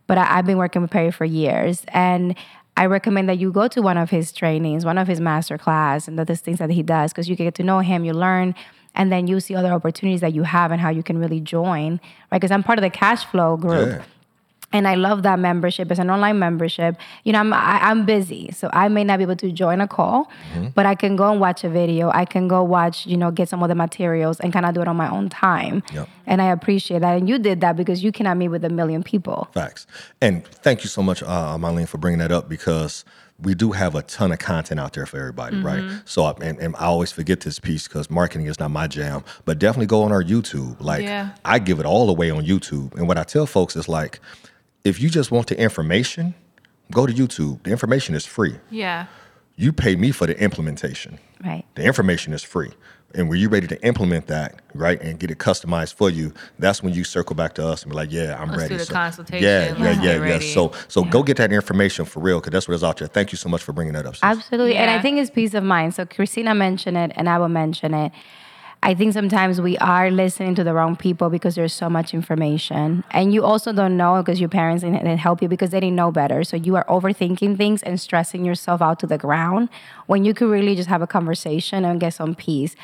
[0.06, 2.36] But I, I've been working with Perry for years, and
[2.76, 6.08] I recommend that you go to one of his trainings, one of his master class,
[6.08, 8.54] and the things that he does because you get to know him, you learn
[8.94, 11.92] and then you see other opportunities that you have and how you can really join
[12.30, 14.04] right because i'm part of the cash flow group yeah
[14.72, 15.90] and I love that membership.
[15.90, 16.96] It's an online membership.
[17.24, 19.52] You know, I'm I, am i am busy, so I may not be able to
[19.52, 20.68] join a call, mm-hmm.
[20.74, 22.10] but I can go and watch a video.
[22.10, 24.82] I can go watch, you know, get some of the materials and kind of do
[24.82, 25.82] it on my own time.
[25.92, 26.08] Yep.
[26.26, 27.16] And I appreciate that.
[27.16, 29.48] And you did that because you cannot meet with a million people.
[29.52, 29.86] Facts.
[30.20, 33.04] And thank you so much, uh, Marlene, for bringing that up because
[33.42, 35.66] we do have a ton of content out there for everybody, mm-hmm.
[35.66, 36.02] right?
[36.04, 39.58] So, and, and, I always forget this piece because marketing is not my jam, but
[39.58, 40.80] definitely go on our YouTube.
[40.80, 41.34] Like, yeah.
[41.44, 42.94] I give it all away on YouTube.
[42.94, 44.20] And what I tell folks is like,
[44.84, 46.34] if you just want the information,
[46.90, 47.62] go to YouTube.
[47.62, 48.56] The information is free.
[48.70, 49.06] Yeah.
[49.56, 51.18] You pay me for the implementation.
[51.44, 51.64] Right.
[51.74, 52.70] The information is free.
[53.14, 56.82] And when you're ready to implement that, right, and get it customized for you, that's
[56.82, 58.86] when you circle back to us and be like, "Yeah, I'm Let's ready." Do the
[58.86, 59.44] so, consultation.
[59.44, 60.38] Yeah, yeah, yeah, yeah.
[60.38, 61.10] So, so yeah.
[61.10, 63.08] go get that information for real, because that's what is out there.
[63.08, 64.14] Thank you so much for bringing that up.
[64.16, 64.22] Sis.
[64.22, 64.82] Absolutely, yeah.
[64.82, 65.94] and I think it's peace of mind.
[65.94, 68.12] So Christina mentioned it, and I will mention it.
[68.84, 73.04] I think sometimes we are listening to the wrong people because there's so much information.
[73.12, 76.10] And you also don't know because your parents didn't help you because they didn't know
[76.10, 76.42] better.
[76.42, 79.68] So you are overthinking things and stressing yourself out to the ground
[80.06, 82.74] when you could really just have a conversation and get some peace.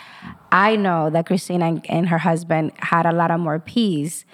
[0.52, 4.24] I know that Christina and, and her husband had a lot of more peace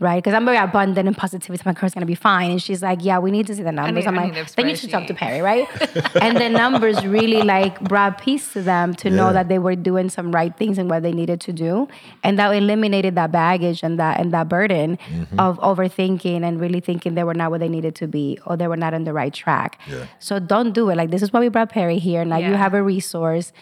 [0.00, 0.22] right?
[0.22, 1.62] Because I'm very abundant and positivity.
[1.64, 2.50] My girl's gonna be fine.
[2.50, 4.06] And she's like, yeah, we need to see the numbers.
[4.06, 5.68] I am like, then you should talk to Perry, right?
[6.22, 9.16] and the numbers really like brought peace to them to yeah.
[9.16, 11.88] know that they were doing some right things and what they needed to do.
[12.22, 15.40] And that eliminated that baggage and that and that burden mm-hmm.
[15.40, 18.66] of overthinking and really thinking they were not where they needed to be or they
[18.66, 19.80] were not on the right track.
[19.88, 20.06] Yeah.
[20.18, 20.96] So don't do it.
[20.96, 22.24] Like this is why we brought Perry here.
[22.24, 22.50] Now yeah.
[22.50, 23.52] you have a resource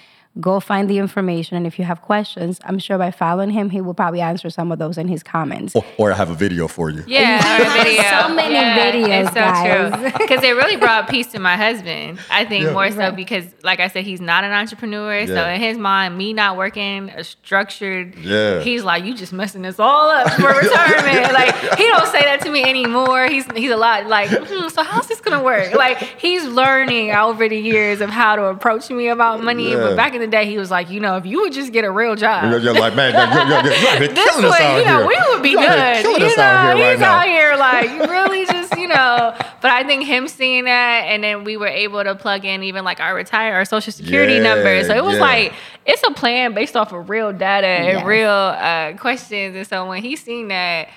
[0.40, 1.56] go find the information.
[1.56, 4.72] And if you have questions, I'm sure by following him, he will probably answer some
[4.72, 5.76] of those in his comments.
[5.76, 7.04] Or, or I have a video for you.
[7.06, 8.02] Yeah, or a video.
[8.02, 10.12] so many yeah, videos, it's so guys.
[10.18, 12.18] Because it really brought peace to my husband.
[12.30, 12.72] I think yeah.
[12.72, 13.16] more so right.
[13.16, 15.18] because, like I said, he's not an entrepreneur.
[15.18, 15.26] Yeah.
[15.26, 18.60] So in his mind, me not working a structured, yeah.
[18.60, 21.32] he's like, you just messing this all up for retirement.
[21.32, 23.26] like he don't say that to me anymore.
[23.26, 25.74] He's he's a lot like, hmm, so how's this gonna work?
[25.74, 29.74] Like he's learning over the years of how to approach me about money.
[29.74, 31.84] But back in the day, he was like, you know, if you would just get
[31.84, 32.50] a real job.
[32.50, 35.06] You're, you're like, man, you're, you're, you're, you're us out you know, here.
[35.06, 36.04] we would be you're good.
[36.04, 39.34] You us know, out here right he's out here like really just, you know.
[39.60, 42.84] But I think him seeing that, and then we were able to plug in even
[42.84, 44.84] like our retire, our social security yeah, number.
[44.84, 45.20] So it was yeah.
[45.20, 45.52] like
[45.84, 48.06] it's a plan based off of real data and yes.
[48.06, 49.56] real uh, questions.
[49.56, 50.88] And so when he seen that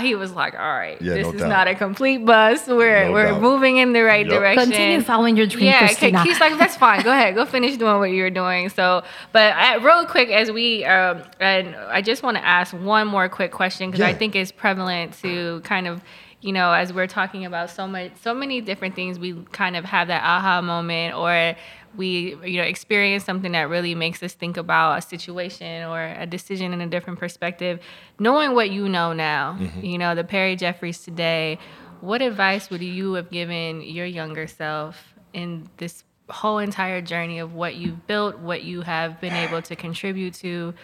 [0.00, 1.48] he was like, "All right, yeah, this no is doubt.
[1.48, 2.68] not a complete bust.
[2.68, 3.42] We're no we're doubt.
[3.42, 4.34] moving in the right yep.
[4.34, 4.70] direction.
[4.70, 6.22] Continue following your dream, yeah, Christina.
[6.22, 7.02] He's like, "That's fine.
[7.02, 7.34] Go ahead.
[7.34, 9.02] Go finish doing what you're doing." So,
[9.32, 13.28] but uh, real quick, as we um, and I just want to ask one more
[13.28, 14.08] quick question because yeah.
[14.08, 16.02] I think it's prevalent to kind of
[16.42, 19.84] you know, as we're talking about so much, so many different things, we kind of
[19.84, 21.54] have that aha moment, or
[21.96, 26.26] we, you know, experience something that really makes us think about a situation or a
[26.26, 27.80] decision in a different perspective.
[28.18, 29.84] Knowing what you know now, mm-hmm.
[29.84, 31.58] you know, the Perry Jeffries today,
[32.00, 37.54] what advice would you have given your younger self in this whole entire journey of
[37.54, 40.74] what you've built, what you have been able to contribute to?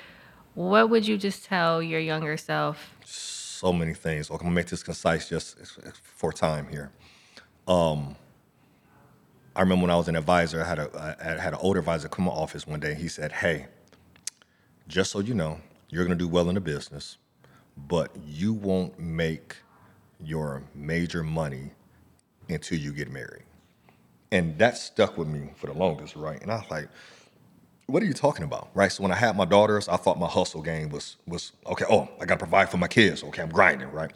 [0.54, 2.94] What would you just tell your younger self?
[3.58, 4.30] so many things.
[4.30, 5.56] I'm gonna make this concise just
[5.92, 6.90] for time here.
[7.66, 8.16] Um,
[9.56, 12.08] I remember when I was an advisor, I had a I had an older advisor
[12.08, 12.92] come to my office one day.
[12.92, 13.66] And he said, "Hey,
[14.88, 17.18] just so you know, you're gonna do well in the business,
[17.76, 19.56] but you won't make
[20.20, 21.72] your major money
[22.48, 23.44] until you get married."
[24.32, 26.40] And that stuck with me for the longest, right?
[26.42, 26.88] And I was like,
[27.88, 28.70] what are you talking about?
[28.74, 28.92] Right.
[28.92, 32.10] So when I had my daughters, I thought my hustle game was was okay, oh,
[32.20, 33.24] I gotta provide for my kids.
[33.24, 34.12] Okay, I'm grinding, right?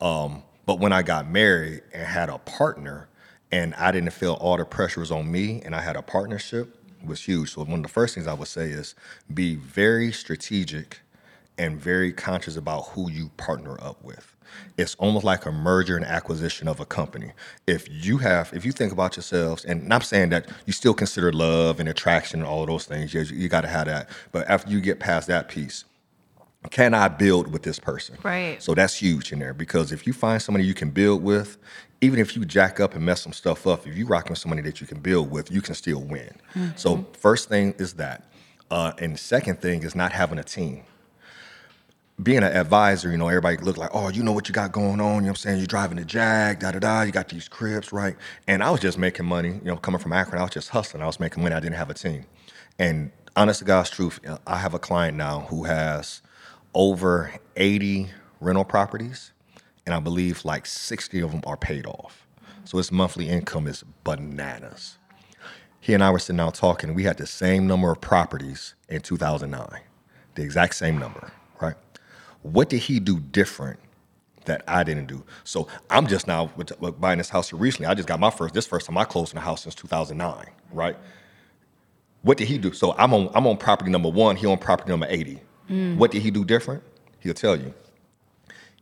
[0.00, 3.09] Um, but when I got married and had a partner
[3.52, 6.76] and I didn't feel all the pressure was on me and I had a partnership
[7.04, 7.54] was huge.
[7.54, 8.94] So one of the first things I would say is
[9.32, 11.00] be very strategic
[11.58, 14.34] and very conscious about who you partner up with.
[14.76, 17.32] It's almost like a merger and acquisition of a company.
[17.66, 21.32] If you have, if you think about yourselves, and I'm saying that you still consider
[21.32, 24.08] love and attraction and all of those things, you, you got to have that.
[24.32, 25.84] But after you get past that piece,
[26.70, 28.18] can I build with this person?
[28.22, 28.62] Right.
[28.62, 31.56] So that's huge in there because if you find somebody you can build with,
[32.00, 34.62] even if you jack up and mess some stuff up, if you rock with somebody
[34.62, 36.30] that you can build with, you can still win.
[36.54, 36.68] Mm-hmm.
[36.76, 38.30] So first thing is that,
[38.70, 40.84] uh, and second thing is not having a team
[42.22, 45.00] being an advisor, you know, everybody look like, oh, you know what you got going
[45.00, 45.00] on.
[45.00, 45.58] You know what I'm saying?
[45.58, 47.02] You're driving a Jag, da da da.
[47.02, 48.16] You got these cribs, right?
[48.46, 50.40] And I was just making money, you know, coming from Akron.
[50.40, 51.02] I was just hustling.
[51.02, 51.54] I was making money.
[51.54, 52.26] I didn't have a team.
[52.78, 56.22] And honest to God's truth, I have a client now who has
[56.74, 58.08] over 80
[58.40, 59.32] rental properties,
[59.86, 62.26] and I believe like 60 of them are paid off.
[62.64, 64.98] So his monthly income is bananas.
[65.80, 66.94] He and I were sitting down talking.
[66.94, 69.80] We had the same number of properties in 2009,
[70.34, 71.74] the exact same number, right?
[72.42, 73.80] What did he do different
[74.44, 75.24] that I didn't do?
[75.44, 77.86] So I'm just now with, with buying this house here recently.
[77.86, 80.46] I just got my first this first time I closed in a house since 2009,
[80.72, 80.96] right?
[82.22, 82.72] What did he do?
[82.72, 84.36] So I'm on I'm on property number one.
[84.36, 85.40] He on property number 80.
[85.70, 85.96] Mm.
[85.96, 86.82] What did he do different?
[87.20, 87.72] He'll tell you.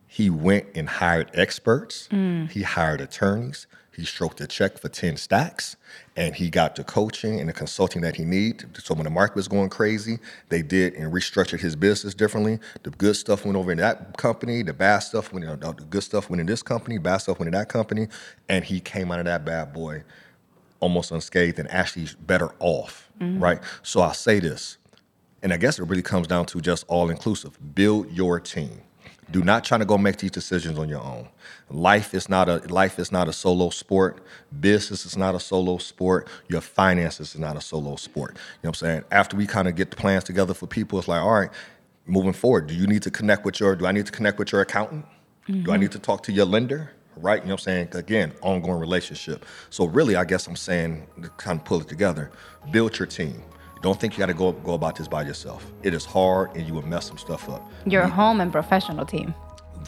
[0.08, 2.08] He went and hired experts.
[2.10, 2.50] Mm.
[2.50, 3.66] He hired attorneys.
[3.94, 5.76] He stroked a check for 10 stacks
[6.16, 8.76] and he got the coaching and the consulting that he needed.
[8.80, 12.60] So when the market was going crazy, they did and restructured his business differently.
[12.84, 16.04] The good stuff went over in that company, the bad stuff went, in, the good
[16.04, 18.06] stuff went in this company, bad stuff went in that company.
[18.48, 20.04] And he came out of that bad boy
[20.78, 23.42] almost unscathed and actually better off, mm-hmm.
[23.42, 23.58] right?
[23.82, 24.78] So I'll say this,
[25.42, 27.58] and I guess it really comes down to just all inclusive.
[27.74, 28.82] Build your team.
[29.30, 31.28] Do not try to go make these decisions on your own.
[31.70, 34.22] Life is not a life is not a solo sport.
[34.58, 36.28] Business is not a solo sport.
[36.48, 38.32] Your finances is not a solo sport.
[38.32, 39.04] You know what I'm saying?
[39.10, 41.50] After we kind of get the plans together for people, it's like, all right,
[42.06, 44.50] moving forward, do you need to connect with your do I need to connect with
[44.50, 45.04] your accountant?
[45.48, 45.64] Mm-hmm.
[45.64, 46.92] Do I need to talk to your lender?
[47.16, 47.42] Right?
[47.42, 47.88] You know what I'm saying?
[47.92, 49.44] Again, ongoing relationship.
[49.70, 52.30] So really, I guess I'm saying to kind of pull it together,
[52.70, 53.42] build your team.
[53.80, 55.70] Don't think you got to go go about this by yourself.
[55.82, 57.68] It is hard, and you will mess some stuff up.
[57.86, 59.34] Your you, home and professional team.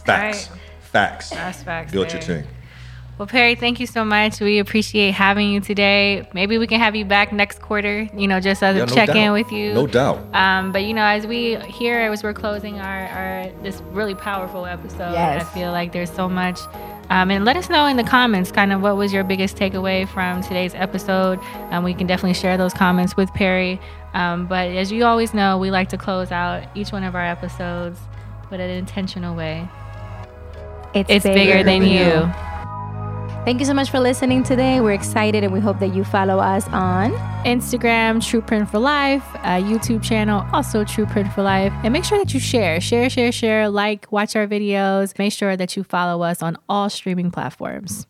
[0.05, 0.51] Facts.
[0.51, 0.61] Right.
[0.81, 1.31] Facts.
[1.31, 1.93] That's facts.
[1.93, 2.45] Build your team.
[3.21, 4.41] Well, Perry, thank you so much.
[4.41, 6.27] We appreciate having you today.
[6.33, 8.95] Maybe we can have you back next quarter, you know, just as yeah, a no
[8.95, 9.17] check doubt.
[9.17, 9.75] in with you.
[9.75, 10.35] No doubt.
[10.35, 14.65] Um, but you know, as we here as we're closing our, our this really powerful
[14.65, 15.43] episode, yes.
[15.43, 16.61] I feel like there's so much
[17.11, 20.09] um, and let us know in the comments kind of what was your biggest takeaway
[20.09, 21.39] from today's episode.
[21.73, 23.79] Um, we can definitely share those comments with Perry.
[24.15, 27.27] Um, but as you always know, we like to close out each one of our
[27.27, 28.01] episodes
[28.51, 29.69] with an intentional way.
[30.95, 31.99] It's, it's bigger, bigger, than, than you.
[31.99, 32.50] you.
[33.47, 34.83] Thank you so much for listening today.
[34.83, 37.13] We're excited and we hope that you follow us on
[37.47, 41.73] Instagram, True Print for Life, uh, YouTube channel, also True Print for Life.
[41.83, 45.19] And make sure that you share, share, share, share, like, watch our videos.
[45.19, 48.07] Make sure that you follow us on all streaming platforms.